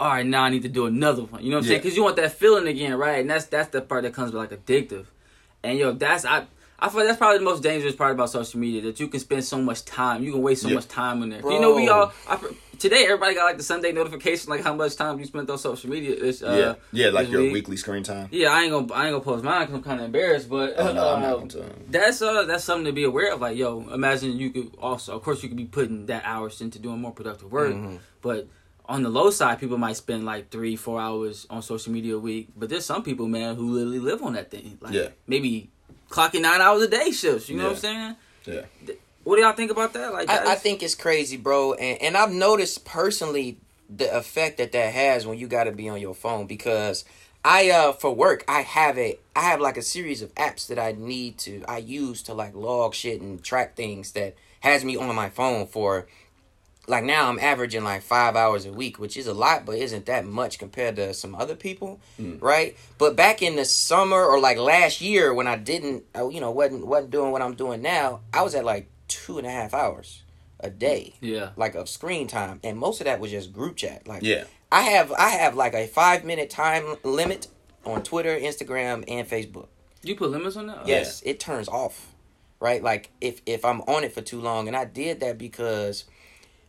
[0.00, 1.96] all right now I need to do another one you know what I'm saying because
[1.96, 4.50] you want that feeling again right and that's that's the part that comes with like
[4.66, 5.06] addictive
[5.62, 6.46] and yo that's I.
[6.84, 9.18] I feel like that's probably the most dangerous part about social media that you can
[9.18, 10.74] spend so much time, you can waste so Yeah.
[10.74, 11.40] much time in there.
[11.40, 12.38] You know, we all I,
[12.78, 15.88] today everybody got like the Sunday notification, like how much time you spent on social
[15.88, 16.14] media.
[16.20, 17.52] This, uh, yeah, yeah, like your week.
[17.54, 18.28] weekly screen time.
[18.30, 20.74] Yeah, I ain't gonna I ain't gonna post mine because I'm kind of embarrassed, but
[20.76, 23.40] Oh, no, I'm not uh, that's uh that's something to be aware of.
[23.40, 26.78] Like, yo, imagine you could also, of course, you could be putting that hours into
[26.78, 27.96] doing more productive work, Mm-hmm.
[28.20, 28.46] but
[28.86, 32.18] on the low side, people might spend like three, four hours on social media a
[32.18, 32.48] week.
[32.54, 34.76] But there's some people, man, who literally live on that thing.
[34.82, 35.08] Like, Yeah.
[35.26, 35.70] maybe
[36.14, 37.48] clocking nine hours a day shifts.
[37.48, 38.16] You know what I'm saying?
[38.44, 38.94] Yeah.
[39.24, 40.12] What do y'all think about that?
[40.12, 44.72] Like, I, I think it's crazy, bro, and and I've noticed personally the effect that
[44.72, 47.04] that has when you got to be on your phone because
[47.44, 50.78] I uh for work I have a I have like a series of apps that
[50.78, 54.96] I need to I use to like log shit and track things that has me
[54.96, 56.06] on my phone for
[56.86, 60.06] like now I'm averaging like five hours a week, which is a lot, but isn't
[60.06, 62.40] that much compared to some other people, mm.
[62.42, 62.76] right?
[62.98, 66.50] But back in the summer or like last year when I didn't, I, you know,
[66.50, 69.72] wasn't wasn't doing what I'm doing now, I was at like two and a half
[69.72, 70.22] hours
[70.60, 74.06] a day, yeah, like of screen time, and most of that was just group chat.
[74.06, 74.44] Like, Yeah.
[74.70, 77.46] I have I have like a five minute time limit
[77.86, 79.68] on Twitter, Instagram, and Facebook.
[80.02, 80.78] you put limits on that.
[80.82, 82.10] Oh, Yes, it turns off.
[82.60, 82.82] Right?
[82.82, 86.04] Like if if I'm on it for too long and I did that because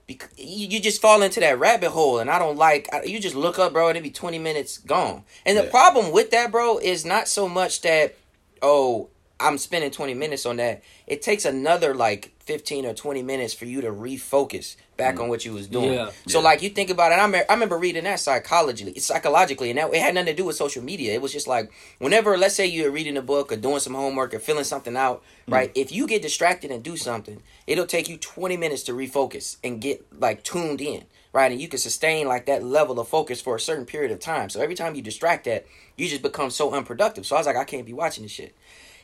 [0.07, 2.89] bec- you, just fall into that rabbit hole, and I don't like.
[3.05, 5.23] You just look up, bro, and it be twenty minutes gone.
[5.45, 5.69] And the Yeah.
[5.71, 8.15] problem with that, bro, is not so much that
[8.61, 9.09] oh,
[9.39, 10.81] I'm spending twenty minutes on that.
[11.07, 15.23] It takes another like fifteen or twenty minutes for you to refocus back mm.
[15.23, 15.93] on what you was doing.
[15.93, 16.11] Yeah.
[16.27, 16.45] So Yeah.
[16.45, 19.93] like you think about it, I, me- I remember reading that psychologically, psychologically, and that
[19.93, 21.13] it had nothing to do with social media.
[21.13, 24.33] It was just like whenever, let's say you're reading a book or doing some homework
[24.33, 25.53] or filling something out, mm.
[25.53, 25.71] right?
[25.75, 29.81] If you get distracted and do something, it'll take you 20 minutes to refocus and
[29.81, 31.51] get like tuned in, right?
[31.51, 34.49] And you can sustain like that level of focus for a certain period of time.
[34.49, 35.65] So every time you distract that,
[35.97, 37.25] you just become so unproductive.
[37.25, 38.55] So I was like, I can't be watching this shit.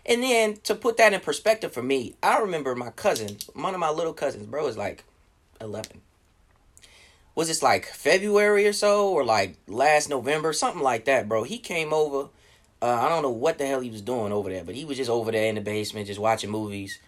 [0.05, 3.79] And then to put that in perspective for me, I remember my cousin, one of
[3.79, 5.03] my little cousins, bro, is like
[5.59, 6.01] 11
[7.35, 11.43] was this like February or so, or like last November, something like that, bro.
[11.43, 12.29] He came over.
[12.81, 14.97] Uh, I don't know what the hell he was doing over there, but he was
[14.97, 16.99] just over there in the basement, just watching movies.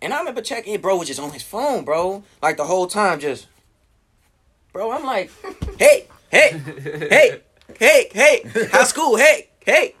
[0.00, 3.20] And I remember checking, bro, was just on his phone, bro, like the whole time,
[3.20, 3.46] just,
[4.72, 4.90] bro.
[4.90, 5.30] I'm like,
[5.78, 6.60] hey, hey,
[7.08, 7.40] hey,
[7.78, 9.16] hey, hey, how's school?
[9.16, 9.94] Hey, hey.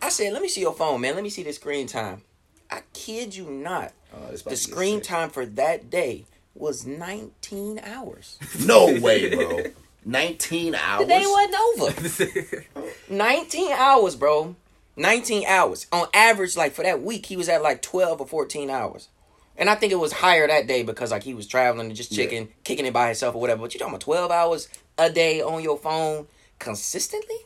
[0.00, 1.14] I said, let me see your phone, man.
[1.14, 2.22] Let me see the screen time.
[2.70, 3.92] I kid you not.
[4.14, 8.38] Oh, The screen time for that day was 19 hours.
[8.66, 9.64] No way, bro.
[10.04, 11.06] 19 hours.
[11.06, 12.86] The day wasn't over.
[13.08, 14.56] 19 hours, bro.
[14.96, 15.86] 19 hours.
[15.92, 19.08] On average, like for that week, he was at like 12 or 14 hours.
[19.56, 22.12] And I think it was higher that day because like he was traveling and just
[22.12, 22.26] Yeah.
[22.64, 23.62] kicking it by himself or whatever.
[23.62, 26.26] But you talking about 12 hours a day on your phone
[26.58, 27.36] consistently?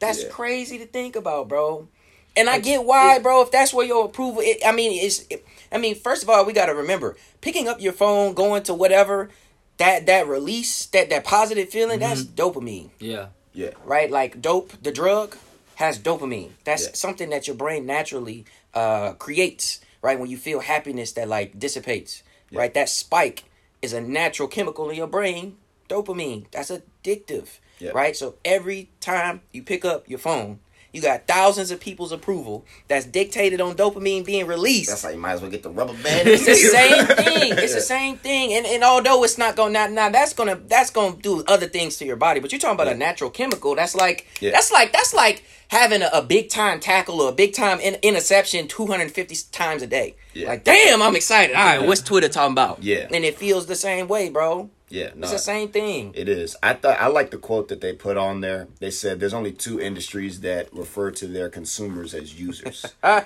[0.00, 0.28] That's Yeah.
[0.30, 1.88] crazy to think about, bro.
[2.36, 3.42] And I get why, bro.
[3.42, 5.24] If that's where your approval, it, I mean, it's.
[5.30, 8.62] It, I mean, first of all, we got to remember picking up your phone, going
[8.64, 9.30] to whatever,
[9.78, 13.26] that that release, that that positive feeling, that's dopamine Yeah.
[13.52, 13.70] Yeah.
[13.84, 14.10] right?
[14.10, 15.36] Like dope, the drug
[15.76, 16.50] has dopamine.
[16.64, 16.90] That's Yeah.
[16.94, 20.18] something that your brain naturally uh, creates, right?
[20.18, 22.72] When you feel happiness that like dissipates, right?
[22.74, 23.44] That spike
[23.82, 25.56] is a natural chemical in your brain,
[25.88, 26.46] dopamine.
[26.52, 27.90] That's addictive, Yeah.
[27.94, 28.14] right?
[28.16, 30.60] So every time you pick up your phone,
[30.92, 34.90] you got thousands of people's approval that's dictated on dopamine being released.
[34.90, 36.28] That's how you might as well get the rubber band.
[36.28, 37.52] It's the same thing.
[37.58, 38.52] It's the same thing.
[38.54, 41.96] And and although it's not gonna now, now that's gonna that's gonna do other things
[41.98, 42.40] to your body.
[42.40, 43.76] But you're talking about a natural chemical.
[43.76, 44.50] That's like Yeah.
[44.50, 47.94] that's like that's like having a, a big time tackle or a big time in,
[48.02, 50.16] interception 250 times a day.
[50.34, 50.48] Yeah.
[50.48, 51.54] Like damn, I'm excited.
[51.54, 52.82] All right, what's Twitter talking about?
[52.82, 53.06] Yeah.
[53.14, 54.70] And it feels the same way, bro.
[54.90, 55.22] Yeah, no.
[55.22, 56.12] It's the same thing.
[56.14, 56.56] It is.
[56.62, 58.66] I thought I like the quote that they put on there.
[58.80, 62.84] They said there's only two industries that refer to their consumers as users.
[63.02, 63.24] Ah,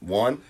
[0.00, 0.42] one,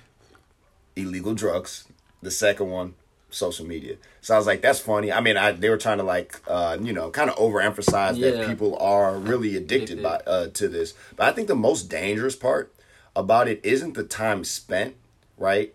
[0.97, 1.87] illegal drugs.
[2.23, 2.95] The second one,
[3.31, 3.97] social media.
[4.21, 5.13] So I was like, that's funny.
[5.13, 8.47] I mean, I they were trying to like, uh, you know, kind of overemphasize that
[8.49, 10.95] people are really addicted by uh, to this.
[11.17, 12.75] But I think the most dangerous part
[13.15, 14.97] about it isn't the time spent,
[15.37, 15.73] right?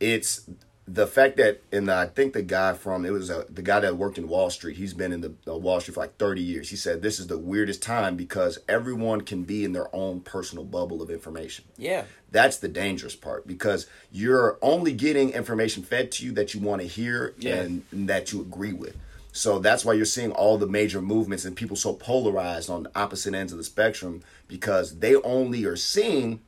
[0.00, 0.48] It's
[0.88, 3.96] the fact that, and I think the guy from it was uh the guy that
[3.96, 4.76] worked in Wall Street.
[4.76, 6.70] He's been in the uh, Wall Street for like thirty years.
[6.70, 10.64] He said this is the weirdest time because everyone can be in their own personal
[10.64, 11.64] bubble of information.
[11.76, 12.04] yeah.
[12.32, 16.80] That's the dangerous part because you're only getting information fed to you that you want
[16.80, 17.56] to hear Yeah.
[17.60, 18.96] and, and that you agree with.
[19.32, 22.90] So that's why you're seeing all the major movements and people so polarized on the
[22.98, 26.40] opposite ends of the spectrum because they only are seeing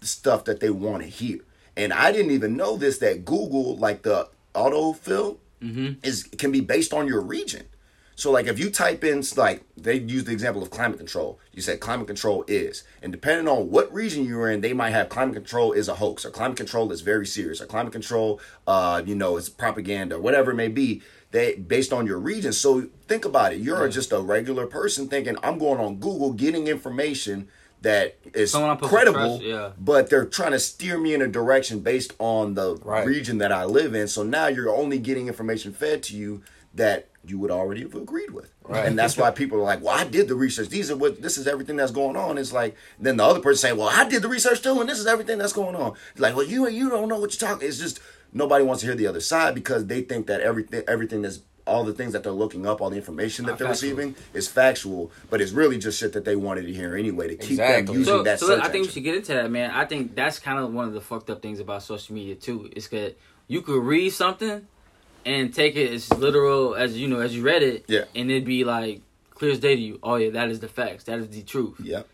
[0.00, 1.38] the stuff that they want to hear.
[1.76, 5.38] And I didn't even know this that Google, like the autofill,
[6.02, 7.66] is can be based on your region.
[8.14, 11.62] So like if you type in like they use the example of climate control, you
[11.62, 15.34] said climate control is, and depending on what region you're in, they might have climate
[15.34, 19.14] control is a hoax, or climate control is very serious, or climate control, uh, you
[19.14, 21.02] know, is propaganda, whatever it may be.
[21.30, 22.52] They based on your region.
[22.52, 23.60] So think about it.
[23.60, 27.48] You're just a regular person thinking I'm going on Google getting information
[27.82, 29.70] that is credible, trust, yeah.
[29.78, 33.06] but they're trying to steer me in a direction based on the Right.
[33.06, 34.08] region that I live in.
[34.08, 36.42] So now you're only getting information fed to you
[36.74, 38.52] that you would already have agreed with.
[38.64, 38.86] Right.
[38.86, 40.68] And that's why people are like, Well, I did the research.
[40.68, 42.38] These are what this is everything that's going on.
[42.38, 44.98] It's like then the other person saying, Well, I did the research too, and this
[44.98, 45.94] is everything that's going on.
[46.12, 47.68] It's like, well, you you don't know what you're talking.
[47.68, 48.00] It's just
[48.32, 51.84] nobody wants to hear the other side because they think that everything everything that's all
[51.84, 53.90] the things that they're looking up, all the information that Not they're factual.
[53.90, 57.36] receiving is factual, but it's really just shit that they wanted to hear anyway to
[57.36, 57.98] keep them Exactly.
[57.98, 59.70] using So, that so search I think we should get into that, man.
[59.70, 62.68] I think that's kind of one of the fucked up things about social media too.
[62.74, 64.66] Is that you could read something
[65.24, 68.04] and take it as literal as you know as you read it, Yeah.
[68.14, 69.98] and it'd be like clear as day to you.
[70.02, 71.04] Oh yeah, that is the facts.
[71.04, 71.76] That is the truth.
[71.80, 72.08] Yep.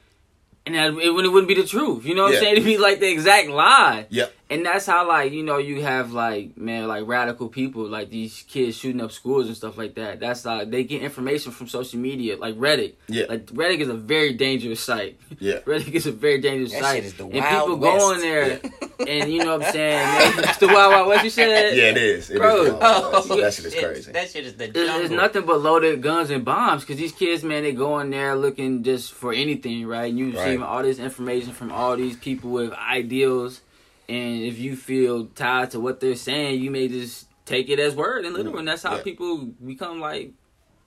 [0.66, 2.04] And that, it, wouldn't- it wouldn't be the truth.
[2.04, 2.38] You know what Yeah.
[2.40, 2.52] I'm saying?
[2.56, 4.06] It'd be like the exact lie.
[4.10, 4.34] Yep.
[4.50, 8.44] And that's how like you know you have like man like radical people like these
[8.48, 10.20] kids shooting up schools and stuff like that.
[10.20, 12.94] That's like they get information from social media like Reddit.
[13.08, 13.26] Yeah.
[13.28, 15.20] Like Reddit is a very dangerous site.
[15.38, 15.58] Yeah.
[15.66, 16.96] Reddit is a very dangerous That site.
[16.96, 18.04] shit is the and Wild people go West.
[18.06, 18.60] on there
[19.06, 20.32] and you know what I'm saying.
[20.48, 21.76] It's the wild wild what you said.
[21.76, 22.30] Yeah, it is.
[22.30, 22.78] It is Bro.
[22.78, 23.30] wild, wild west.
[23.30, 24.12] Oh, that shit is crazy.
[24.12, 27.44] That shit is the It's, it's nothing but loaded guns and bombs because these kids,
[27.44, 30.08] man, they go in there looking just for anything, right?
[30.08, 30.38] And you Right.
[30.38, 33.60] receiving all this information from all these people with ideals,
[34.08, 37.94] and if you feel tied to what they're saying, you may just take it as
[37.94, 39.02] word and literal, and that's how Yeah.
[39.02, 40.32] people become like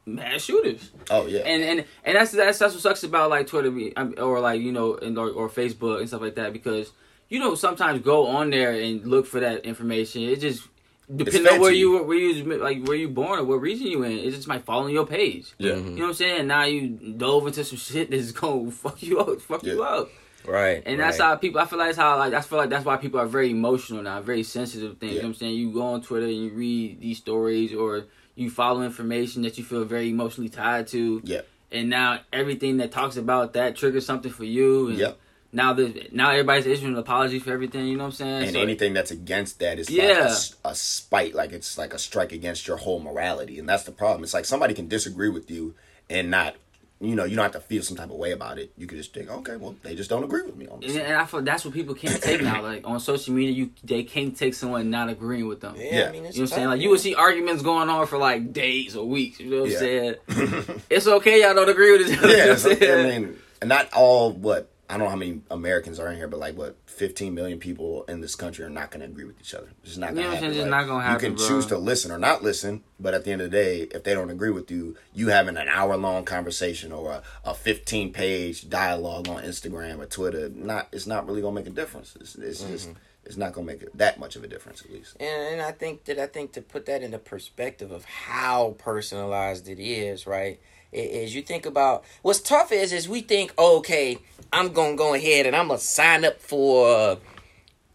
[0.06, 0.92] mass shooters.
[1.10, 1.40] Oh yeah.
[1.42, 3.72] And and and that's that's that's what sucks about like Twitter
[4.18, 6.92] or like you know and or, or Facebook and stuff like that because
[7.30, 10.24] you know sometimes go on there and look for that information.
[10.24, 10.68] It just
[11.14, 12.04] depending on where you you.
[12.04, 14.84] where you like where you born or what region you in, it just might fall
[14.86, 15.54] on your page.
[15.58, 15.76] yeah.
[15.76, 16.48] You know what I'm saying?
[16.48, 20.10] Now you dove into some shit that's gonna fuck you up, fuck you up.
[20.46, 20.82] Right.
[20.86, 21.26] And that's right.
[21.28, 21.60] how people.
[21.62, 24.02] I feel like that's how like I feel like that's why people are very emotional
[24.04, 24.98] now, very sensitive.
[24.98, 25.14] Things.
[25.14, 25.56] You know what I'm saying?
[25.56, 29.64] You go on Twitter and you read these stories or you follow information that you
[29.64, 31.42] feel very emotionally tied to Yeah.
[31.72, 34.88] and now everything that talks about that triggers something for you.
[34.90, 35.18] And Yep.
[35.54, 37.86] Now the now everybody's issuing an apology for everything.
[37.88, 38.44] You know what I'm saying?
[38.44, 40.36] And So- anything that's against that is like a Yeah.
[40.64, 44.24] a, spite, like it's like a strike against your whole morality, and that's the problem.
[44.24, 45.74] It's like somebody can disagree with you
[46.10, 46.56] and not,
[47.02, 48.72] you know, you don't have to feel some type of way about it.
[48.78, 50.96] You can just think, okay, well, they just don't agree with me on this.
[50.96, 52.62] And, and I feel that's what people can't take now.
[52.72, 55.76] Like on social media, you they can't take someone not agreeing with them.
[55.78, 56.10] Yeah, Yeah.
[56.10, 56.68] I mean, it's You know what I'm saying?
[56.68, 59.40] Like you would see arguments going on for like days or weeks.
[59.40, 60.16] You know what I'm saying?
[60.90, 62.28] it's okay, y'all don't agree with each other.
[62.28, 63.16] you know yeah, what I'm saying?
[63.16, 66.28] I mean, and not all what I don't know how many Americans are in here,
[66.28, 69.40] but like what 15 million people in this country are not going to agree with
[69.40, 69.70] each other.
[69.84, 70.58] It's not You going to happen.
[70.60, 71.48] Like, not gonna happen, You can bro.
[71.48, 74.14] choose to listen or not listen, but at the end of the day, if they
[74.14, 78.70] don't agree with you, you having an hour long conversation or a, a 15 page
[78.70, 82.16] dialogue on Instagram or Twitter, not it's not really going to make a difference.
[82.20, 82.98] It's, it's just Mm-hmm.
[83.26, 85.16] it's not going to make that much of a difference at least.
[85.20, 89.70] And, and I think that I think to put that into perspective of how personalized
[89.70, 90.60] it is, right?
[90.92, 94.18] Is you think about what's tough is is we think, okay,
[94.52, 97.18] I'm gonna go ahead and I'm gonna sign up for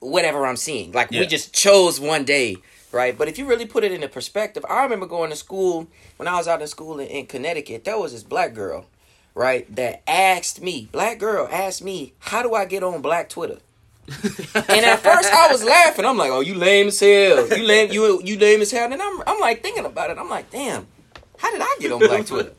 [0.01, 0.93] whatever I'm seeing.
[0.93, 2.57] Like we just chose one day,
[2.93, 3.17] right?
[3.17, 6.37] But if you really put it into perspective, I remember going to school when I
[6.37, 7.85] was out in school in, in Connecticut.
[7.85, 8.87] There was this black girl,
[9.35, 13.59] right, that asked me, black girl asked me, how do I get on Black Twitter?
[14.09, 16.05] And at first I was laughing.
[16.05, 17.49] I'm like, "Oh, you lame as hell.
[17.49, 17.91] You lame.
[17.91, 20.19] You you lame as hell." And I'm I'm like thinking about it.
[20.19, 20.87] I'm like, "Damn,
[21.39, 22.53] how did I get on Black Twitter?"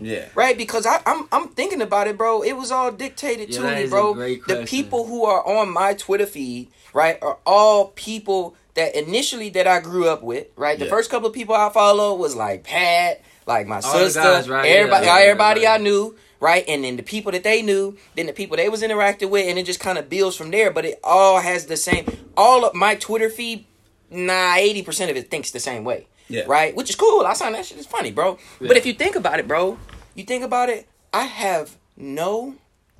[0.00, 0.28] Yeah.
[0.34, 0.56] Right?
[0.56, 2.42] Because I, I'm I'm thinking about it, bro.
[2.42, 4.14] It was all dictated Yeah, to me, bro.
[4.14, 9.66] The people who are on my Twitter feed, right, are all people that initially that
[9.66, 10.46] I grew up with.
[10.56, 10.78] Right?
[10.78, 10.90] The Yeah.
[10.90, 14.66] first couple of people I followed was like Pat, like my All sister, guys, right?
[14.66, 16.16] everybody, Yeah, everybody yeah, I knew.
[16.40, 19.48] Right, and then the people that they knew, then the people they was interacting with,
[19.48, 20.70] and it just kind of builds from there.
[20.70, 22.06] But it all has the same.
[22.36, 23.64] All of my Twitter feed,
[24.08, 26.06] nah, eighty percent of it thinks the same way.
[26.28, 26.44] Yeah.
[26.46, 27.24] Right, which is cool.
[27.26, 28.38] I find that shit is funny, bro.
[28.60, 29.78] But if you think about it, bro,
[30.14, 32.54] you think about it, I have no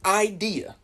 [0.05, 0.77] idea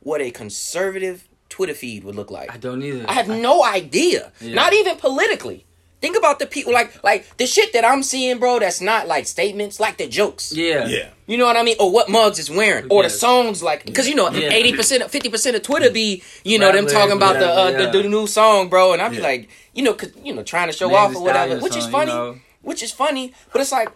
[0.00, 2.52] what a conservative Twitter feed would look like.
[2.52, 3.04] I don't either.
[3.08, 4.32] I have no idea.
[4.40, 4.54] Yeah.
[4.54, 5.66] Not even politically.
[6.00, 8.58] Think about the people like like the shit that I'm seeing, bro.
[8.58, 10.52] That's not like statements, like the jokes.
[10.52, 10.86] yeah.
[10.86, 11.08] Yeah.
[11.26, 11.76] You know what I mean?
[11.78, 15.28] Or what Mugs is wearing, or the songs like because you know eighty percent, fifty
[15.28, 18.26] percent of Twitter be you know them talking about the, uh, whatever, the the new
[18.26, 19.22] song, bro, and I be Yeah.
[19.22, 21.76] like, you know, cause you know trying to show Megan off or whatever, Stallion which
[21.76, 22.38] is funny, you know.
[22.62, 23.90] which is funny, but it's like.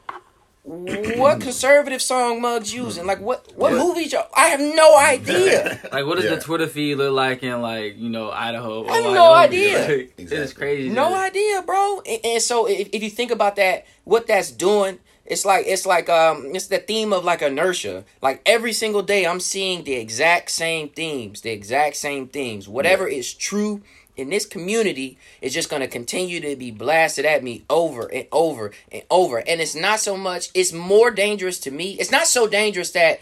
[0.64, 3.06] What conservative song Muggs using?
[3.06, 3.46] Like what?
[3.56, 3.78] What Yeah.
[3.78, 4.12] movies?
[4.12, 5.78] Y'all, I have no idea.
[5.92, 6.36] Like, what does Yeah.
[6.36, 8.82] the Twitter feed look like in like you know Idaho?
[8.84, 9.86] or I have no idea.
[9.88, 10.88] Like, It is crazy.
[10.88, 11.18] No dude.
[11.18, 12.00] idea, bro.
[12.00, 15.84] And, and so if, if you think about that, what that's doing, it's like it's
[15.86, 18.04] like um it's the theme of like inertia.
[18.22, 22.68] Like every single day I'm seeing the exact same themes, the exact same themes.
[22.68, 23.82] Whatever is true
[24.16, 28.26] in this community is just going to continue to be blasted at me over and
[28.30, 29.38] over and over.
[29.38, 31.92] And it's not so much it's more dangerous to me.
[31.98, 33.20] It's not so dangerous that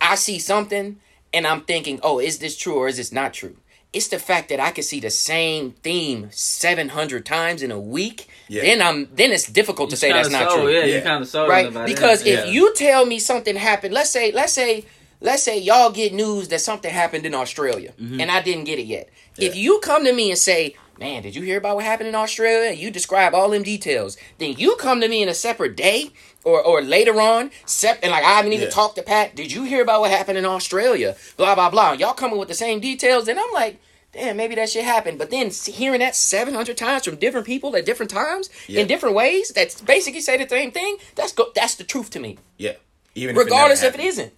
[0.00, 0.98] I see something
[1.34, 3.56] and I'm thinking, oh, is this true or is this not true?
[3.92, 8.26] It's the fact that I can see the same theme 700 times in a week.
[8.48, 8.62] Yeah.
[8.62, 10.72] Then I'm then it's difficult to say Kinda that's not sold, true.
[10.72, 11.00] Yeah, you Yeah.
[11.00, 11.66] kind of sold Right?
[11.68, 12.30] about Because that.
[12.30, 12.50] if Yeah.
[12.52, 14.84] you tell me something happened, let's say let's say
[15.20, 18.20] let's say y'all get news that something happened in Australia Mm-hmm.
[18.20, 19.10] and I didn't get it yet.
[19.38, 22.14] If you come to me and say, "Man, did you hear about what happened in
[22.14, 25.76] Australia?" and you describe all them details, then you come to me in a separate
[25.76, 26.10] day
[26.44, 28.70] or or later on, sep- and like I haven't even Yeah.
[28.74, 29.34] talked to Pat.
[29.34, 31.16] Did you hear about what happened in Australia?
[31.36, 31.92] Blah blah blah.
[31.92, 33.78] Y'all coming with the same details, and I'm like.
[34.14, 35.16] Damn, maybe that shit happened.
[35.18, 38.82] But then hearing that 700 times from different people at different times Yeah.
[38.82, 42.20] in different ways that basically say the same thing, that's go- that's the truth to
[42.20, 42.72] me Yeah.
[43.14, 44.32] Even regardless if if it isn't.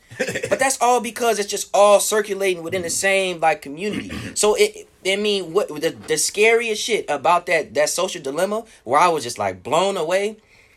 [0.50, 4.10] but that's all because it's just all circulating within the same like community.
[4.34, 9.00] So it, I mean, what the the scariest shit about that that social dilemma, where
[9.00, 10.36] I was just like blown away,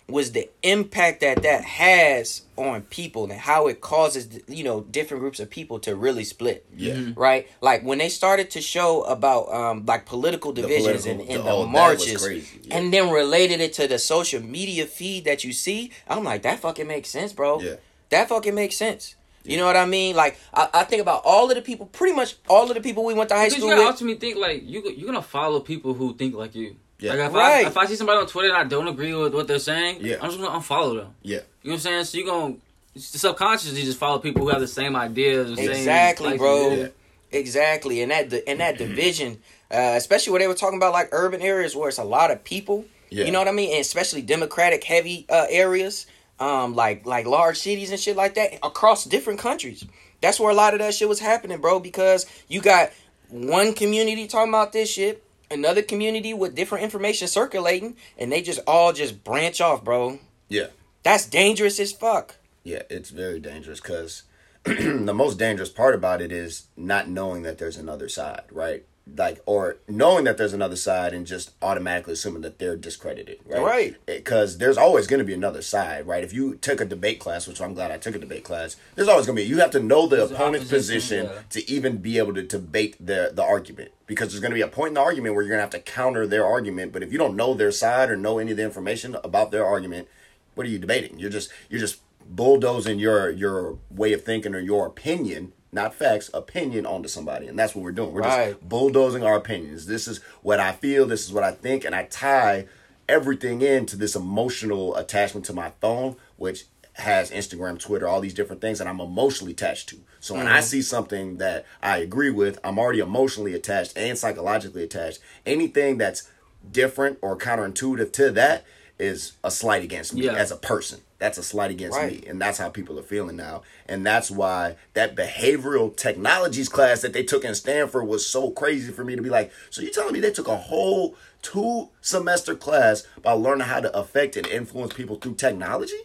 [0.10, 5.22] was the impact that that has on people and how it causes you know different
[5.22, 6.66] groups of people to really split.
[6.76, 6.94] Yeah.
[6.96, 7.18] Mhm.
[7.18, 7.48] Right.
[7.62, 11.44] Like when they started to show about um like political divisions political- and in the-
[11.44, 12.78] the, oh, was marches, crazy, yeah.
[12.78, 16.60] and then related it to the social media feed that you see, I'm like that
[16.60, 17.60] fucking makes sense, bro.
[17.62, 17.76] Yeah.
[18.10, 19.16] That fucking makes sense.
[19.44, 20.16] You know what I mean?
[20.16, 23.06] Like I, I think about all of the people, pretty much all of the people
[23.06, 23.92] we went to high Because school you gotta with.
[23.94, 26.76] ultimately think like you you're gonna follow people who think like you.
[27.00, 27.12] Yeah.
[27.14, 27.66] Like if Right.
[27.66, 30.00] I if I see somebody on Twitter and I don't agree with what they're saying,
[30.02, 30.16] Yeah.
[30.22, 31.14] I'm just gonna unfollow them.
[31.22, 31.38] Yeah.
[31.38, 32.04] You know what I'm saying?
[32.06, 32.56] So you're gonna
[32.98, 35.56] subconsciously just follow people who have the same ideas.
[35.56, 36.72] The Exactly, same bro.
[36.74, 36.88] Yeah.
[37.32, 39.40] Exactly, and that and that division,
[39.72, 42.44] uh, especially where they were talking about like urban areas where it's a lot of
[42.44, 42.86] people.
[43.10, 43.26] Yeah.
[43.26, 46.08] You know what I mean, and especially Democratic heavy uh, areas,
[46.40, 49.86] um, like like large cities and shit like that across different countries.
[50.22, 51.80] That's where a lot of that shit was happening, bro.
[51.80, 52.92] Because you got
[53.30, 58.60] one community talking about this shit, another community with different information circulating, and they just
[58.68, 60.20] all just branch off, bro.
[60.50, 60.68] Yeah.
[61.04, 62.36] That's dangerous as fuck.
[62.64, 64.24] Yeah, it's very dangerous because
[64.64, 68.86] the most dangerous part about it is not knowing that there's another side, right?
[69.16, 73.62] Like, or knowing that there's another side and just automatically assuming that they're discredited, right?
[73.62, 73.96] Right.
[74.08, 76.24] Eh, because there's always going to be another side, right?
[76.24, 79.08] If you took a debate class, which I'm glad I took a debate class, there's
[79.08, 79.48] always going to be.
[79.48, 81.40] You have to know the There's opponent's position yeah.
[81.52, 84.68] to even be able to debate the the argument because there's going to be a
[84.68, 86.92] point in the argument where you're going to have to counter their argument.
[86.92, 89.66] But if you don't know their side or know any of the information about their
[89.66, 90.08] argument,
[90.56, 91.20] what are you debating?
[91.20, 96.30] You're just you're just bulldozing your your way of thinking or your opinion, not facts,
[96.34, 98.12] opinion onto somebody, and that's what we're doing.
[98.12, 98.50] We're Right.
[98.50, 99.86] just bulldozing our opinions.
[99.86, 101.06] This is what I feel.
[101.06, 102.66] This is what I think, and I tie
[103.08, 108.60] everything into this emotional attachment to my phone, which has Instagram, Twitter, all these different
[108.60, 109.98] things that I'm emotionally attached to.
[110.20, 110.66] So when I mm-hmm.
[110.66, 115.20] see something that I agree with, I'm already emotionally attached and psychologically attached.
[115.46, 116.28] Anything that's
[116.70, 118.66] different or counterintuitive to that
[119.00, 120.34] is a slight against me Yeah.
[120.34, 121.02] as a person.
[121.20, 122.22] That's a slight against Right.
[122.24, 122.28] me.
[122.30, 123.64] And that's how people are feeling now.
[123.88, 128.92] And that's why that behavioral technologies class that they took in Stanford was so crazy
[128.92, 132.56] for me to be like, so you're telling me they took a whole two semester
[132.56, 136.02] class about learning how to affect and influence people through technology?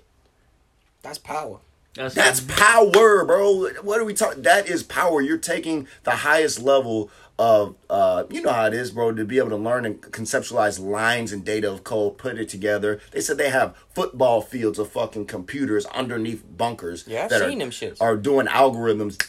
[1.02, 1.58] That's power.
[1.94, 3.68] That's, That's power, bro.
[3.82, 4.42] What are we talking?
[4.42, 5.20] That is power.
[5.20, 9.36] You're taking the highest level of, uh, you know how it is, bro, to be
[9.38, 13.00] able to learn and conceptualize lines and data of code, put it together.
[13.10, 17.58] They said they have football fields of fucking computers underneath bunkers Yeah, I've that seen
[17.58, 17.98] are, them shits.
[18.00, 19.22] are doing algorithms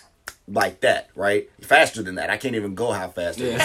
[0.47, 1.49] like that, right?
[1.61, 2.29] Faster than that.
[2.29, 3.39] I can't even go how fast.
[3.41, 3.61] is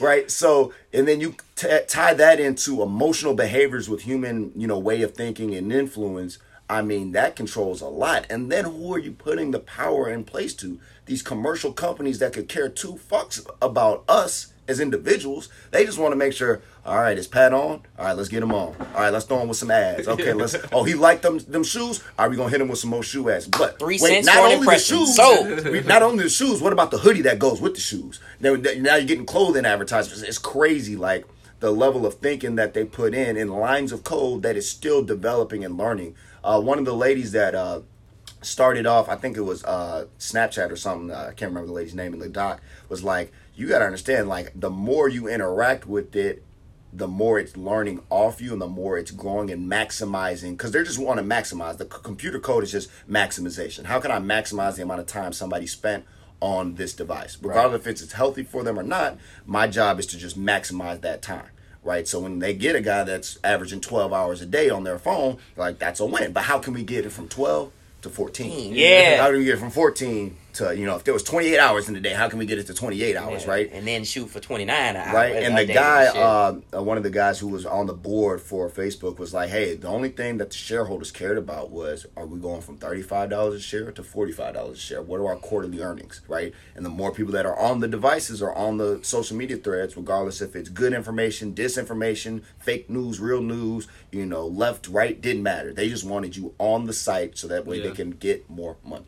[0.00, 4.78] right so and then you t- tie that into emotional behaviors with human you know
[4.78, 6.38] way of thinking and influence
[6.68, 8.26] i mean that controls a lot.
[8.30, 10.78] And then who are you putting the power in place to?
[11.06, 16.12] These commercial companies that could care two fucks about us as individuals they just want
[16.12, 17.82] to make sure all right is pat on?
[17.98, 18.74] All right let's get him on.
[18.94, 20.06] All right let's throw him with some ads.
[20.08, 22.00] Okay let's oh he liked them them shoes?
[22.18, 23.48] All right we gonna hit him with some more shoe ads.
[23.48, 25.64] But Three wait, cents not for an only the shoes Sold.
[25.68, 28.20] we- not only the shoes, what about the hoodie that goes with the shoes?
[28.40, 30.22] Now, now you're getting clothing advertisements.
[30.22, 31.26] It's crazy, like
[31.58, 35.02] the level of thinking that they put in in lines of code that is still
[35.02, 36.14] developing and learning.
[36.44, 37.80] Uh, one of the ladies that uh,
[38.40, 41.10] started off, I think it was uh, Snapchat or something.
[41.10, 42.60] Uh, I can't remember the lady's name in the doc.
[42.88, 46.42] Was like, you got to understand, like the more you interact with it,
[46.92, 50.82] the more it's learning off you and the more it's growing and maximizing because they
[50.82, 54.76] just want to maximize the c- computer code is just maximization how can i maximize
[54.76, 56.04] the amount of time somebody spent
[56.40, 59.16] on this device regardless if it's, it's healthy for them or not
[59.46, 61.48] my job is to just maximize that time
[61.84, 62.06] right?
[62.06, 65.38] So when they get a guy that's averaging 12 hours a day on their phone
[65.56, 66.32] like that's a win.
[66.32, 67.70] But how can we get it from 12
[68.02, 69.22] to 14 Yeah.
[69.22, 71.88] how do we get it from 14 to you know if there was 28 hours
[71.88, 73.50] in the day how can we get it to 28 hours Yeah.
[73.50, 75.14] right And then shoot for 29 hours.
[75.14, 75.36] right?
[75.42, 78.68] And the guy, uh, uh, one of the guys who was on the board for
[78.68, 82.38] Facebook was like, "Hey, the only thing that the shareholders cared about was, are we
[82.38, 85.02] going from thirty-five dollars a share to forty-five dollars a share?
[85.02, 86.52] What are our quarterly earnings, right?
[86.76, 89.96] And the more people that are on the devices or on the social media threads,
[89.96, 95.42] regardless if it's good information, disinformation, fake news, real news, you know, left, right, didn't
[95.42, 95.72] matter.
[95.72, 99.06] They just wanted you on the site so that way they can get more money.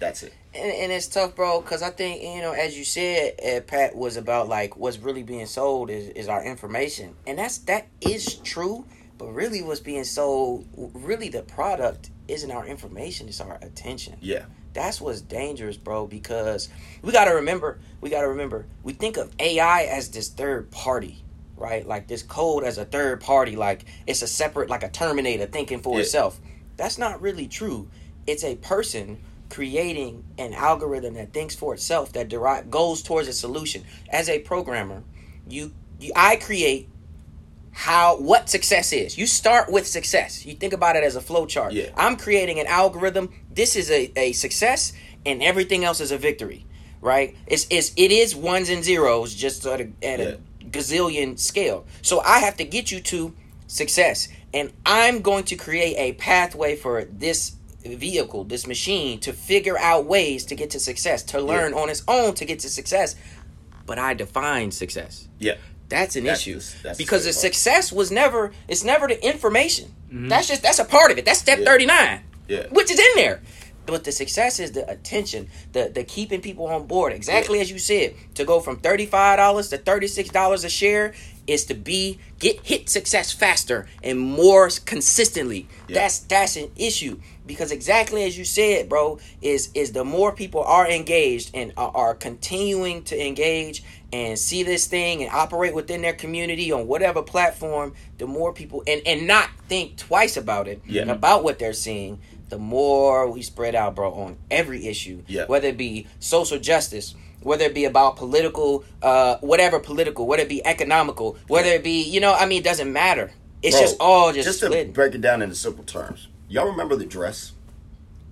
[0.00, 0.32] That's it.
[0.54, 3.94] and, and it's tough, bro, because I think you know, as you said, uh, Pat
[3.94, 8.34] was about like what's really being sold is is our information, and that's that is
[8.36, 8.84] true.
[9.18, 14.16] But really, what's being sold, really, the product isn't our information; it's our attention.
[14.20, 14.46] Yeah.
[14.72, 16.06] That's what's dangerous, bro.
[16.06, 16.68] Because
[17.02, 21.22] we gotta remember, we gotta remember, we think of AI as this third party,
[21.56, 21.86] right?
[21.86, 25.80] Like this code as a third party, like it's a separate, like a Terminator thinking
[25.80, 26.02] for Yeah.
[26.02, 26.40] itself.
[26.78, 27.88] That's not really true.
[28.26, 29.18] It's a person
[29.50, 33.84] creating an algorithm that thinks for itself that derive goes towards a solution.
[34.08, 35.02] As a programmer,
[35.48, 36.88] you, you I create
[37.72, 39.18] how what success is.
[39.18, 40.46] You start with success.
[40.46, 41.72] You think about it as a flow chart.
[41.72, 41.90] Yeah.
[41.96, 43.30] I'm creating an algorithm.
[43.52, 44.92] This is a, a success
[45.26, 46.66] and everything else is a victory.
[47.00, 47.36] Right?
[47.46, 51.86] It's, it's it is ones and zeros just at a, at a gazillion scale.
[52.02, 53.34] So I have to get you to
[53.66, 54.28] success.
[54.52, 57.52] And I'm going to create a pathway for this
[57.84, 62.02] vehicle, this machine, to figure out ways to get to success, to learn on its
[62.08, 63.16] own to get to success.
[63.86, 65.28] But I define success.
[65.38, 65.56] Yeah.
[65.88, 67.40] That's an That's issue that's because the part.
[67.40, 68.52] success was never.
[68.68, 69.92] It's never the information.
[70.06, 70.28] Mm-hmm.
[70.28, 71.24] That's just that's a part of it.
[71.24, 71.64] That's step Yeah.
[71.64, 72.66] thirty nine, Yeah.
[72.70, 73.42] which is in there.
[73.86, 77.12] But the success is the attention, the the keeping people on board.
[77.12, 77.62] Exactly Yeah.
[77.62, 81.12] as you said, to go from thirty five dollars to thirty six dollars a share
[81.48, 85.66] is to be get hit success faster and more consistently.
[85.88, 85.94] Yeah.
[85.94, 87.18] That's that's an issue
[87.50, 91.90] because exactly as you said, bro, is is the more people are engaged and are,
[91.96, 93.82] are continuing to engage
[94.12, 98.84] and see this thing and operate within their community on whatever platform, the more people
[98.86, 101.10] and and not think twice about it Yeah.
[101.10, 102.20] about what they're seeing.
[102.50, 105.46] The more we spread out, bro, on every issue, Yeah.
[105.46, 110.48] whether it be social justice, whether it be about political, uh, whatever political, whether it
[110.48, 113.32] be economical, whether it be, you know, I mean, it doesn't matter.
[113.60, 116.28] It's Bro, just all just, just to break it down into simple terms.
[116.50, 117.52] Y'all remember the dress?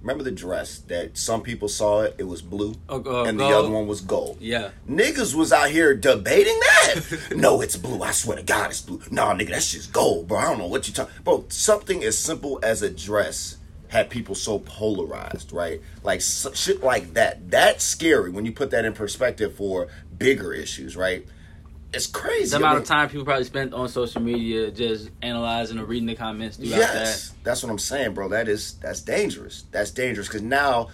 [0.00, 3.44] Remember the dress that some people saw it, it was blue, Oh, uh, and the
[3.48, 3.54] gold.
[3.64, 4.38] other one was gold.
[4.40, 4.70] Yeah.
[4.90, 7.28] Niggas was out here debating that.
[7.36, 8.02] no, it's blue.
[8.02, 9.00] I swear to God, it's blue.
[9.12, 10.38] Nah, nigga, that's just gold, bro.
[10.38, 11.14] I don't know what you talking.
[11.22, 13.56] Bro, something as simple as a dress
[13.88, 15.80] had people so polarized, right?
[16.02, 17.50] Like s shit like that.
[17.50, 21.24] That's scary when you put that in perspective for bigger issues, right?
[21.92, 22.50] It's crazy.
[22.50, 25.84] The I amount mean- of time people probably spent on social media just analyzing or
[25.86, 28.28] reading the comments throughout Yes, that's what I'm saying, bro.
[28.28, 29.64] That is that's dangerous.
[29.70, 30.88] That's dangerous because now,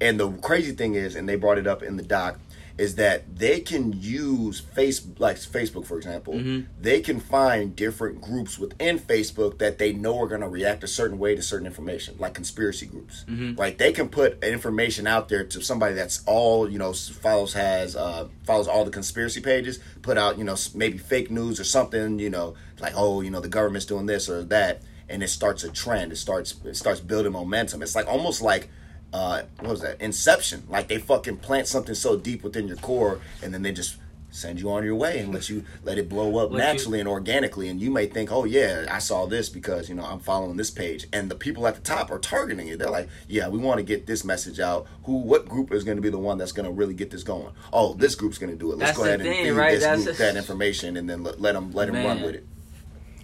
[0.00, 2.38] and the crazy thing is, and they brought it up in the doc,
[2.78, 6.34] is that they can use face like Facebook for example.
[6.34, 6.70] Mm-hmm.
[6.80, 10.86] They can find different groups within Facebook that they know are going to react a
[10.86, 13.24] certain way to certain information, like conspiracy groups.
[13.28, 13.60] Mm-hmm.
[13.60, 13.76] Right?
[13.76, 18.28] They can put information out there to somebody that's all you know follows has uh,
[18.44, 19.80] follows all the conspiracy pages.
[20.02, 22.18] Put out you know maybe fake news or something.
[22.18, 25.64] You know like oh you know the government's doing this or that and it starts
[25.64, 26.12] a trend.
[26.12, 27.82] It starts it starts building momentum.
[27.82, 28.68] It's like almost like
[29.12, 30.00] uh what was that?
[30.00, 30.64] Inception.
[30.68, 33.96] Like they fucking plant something so deep within your core and then they just
[34.30, 37.00] send you on your way and let you let it blow up Let you- naturally
[37.00, 40.18] and organically and you may think, "Oh yeah, I saw this because, you know, I'm
[40.20, 42.78] following this page." And the people at the top are targeting it.
[42.78, 44.86] They're like, "Yeah, we want to get this message out.
[45.04, 47.22] Who what group is going to be the one that's going to really get this
[47.22, 47.52] going?
[47.72, 48.76] Oh, this group's going to do it.
[48.76, 49.70] Let's That's go ahead and thing, feed right?
[49.76, 52.34] this That's group the- that information and then let, let them let them run with
[52.34, 52.46] it."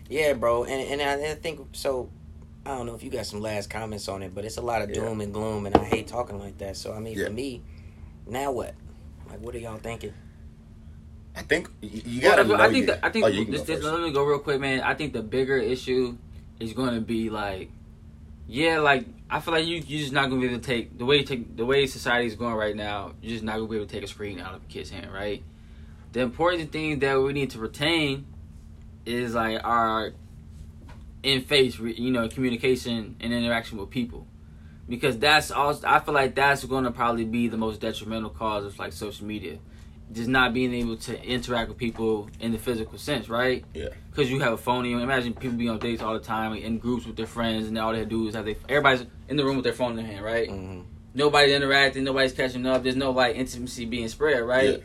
[0.08, 2.08] Yeah, bro, and and I, I think so.
[2.66, 4.80] I don't know if you got some last comments on it, but it's a lot
[4.82, 4.96] of Yeah.
[4.96, 6.76] doom and gloom, and I hate talking like that.
[6.76, 7.26] So I mean, Yeah.
[7.26, 7.62] for me,
[8.26, 8.74] now what?
[9.28, 10.14] Like, what are y'all thinking?
[11.36, 13.42] I think you, you got to Well, know I think the, I think oh, you
[13.42, 13.92] can this, go this, first.
[13.92, 14.80] let me go real quick, man.
[14.80, 16.16] I think the bigger issue
[16.60, 17.70] is going to be like,
[18.46, 21.04] yeah, like I feel like you you just not gonna be able to take the
[21.04, 23.12] way you take the way society is going right now.
[23.22, 25.12] You're just not gonna be able to take a screen out of a kid's hand,
[25.12, 25.42] right?
[26.12, 28.26] The important thing that we need to retain
[29.06, 30.12] is like our
[31.24, 34.26] in face, you know, communication and interaction with people,
[34.88, 38.66] because that's also I feel like that's going to probably be the most detrimental cause
[38.66, 39.58] of like social media,
[40.12, 43.64] just not being able to interact with people in the physical sense, right?
[43.72, 43.88] Yeah.
[44.10, 44.84] Because you have a phone.
[44.84, 47.78] You imagine people being on dates all the time, in groups with their friends, and
[47.78, 50.06] all they do is have they everybody's in the room with their phone in their
[50.06, 50.48] hand, right?
[50.48, 50.82] Mm-hmm.
[51.14, 52.82] Nobody's interacting, nobody's catching up.
[52.82, 54.70] There's no like intimacy being spread, right?
[54.70, 54.84] Yeah.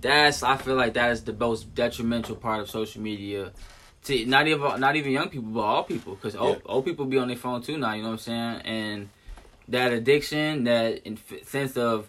[0.00, 3.52] That's I feel like that is the most detrimental part of social media.
[4.06, 6.62] To not even not even young people, but all people, because old, Yeah.
[6.72, 7.92] old people be on their phone too now.
[7.94, 8.60] You know what I'm saying?
[8.64, 9.08] And
[9.68, 12.08] that addiction, that inf- sense of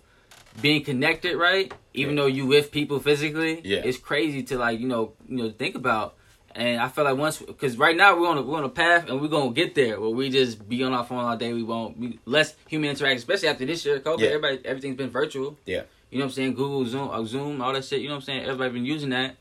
[0.61, 1.73] being connected, right?
[1.93, 2.21] Even Yeah.
[2.23, 3.81] though you with people physically, Yeah.
[3.83, 6.15] it's crazy to like you know you know think about.
[6.55, 9.07] And I feel like once, because right now we're on a, we're on a path,
[9.09, 11.53] and we're gonna get there where we just be on our phone all day.
[11.53, 14.19] We won't be less human interaction, especially after this year, COVID.
[14.21, 14.27] Yeah.
[14.29, 15.55] Everybody, everything's been virtual.
[15.67, 15.83] Yeah.
[16.09, 16.53] You know what I'm saying?
[16.55, 18.01] Google, Zoom, uh, Zoom, all that shit.
[18.01, 18.41] You know what I'm saying?
[18.43, 19.35] Everybody been using that.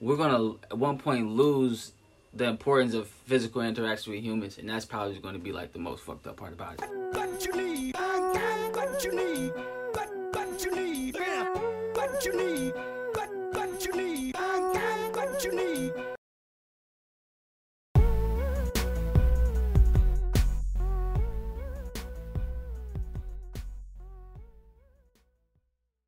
[0.00, 1.92] We're gonna at one point lose
[2.32, 5.78] the importance of physical interaction with humans, and that's probably going to be like the
[5.78, 6.88] most fucked up part about it.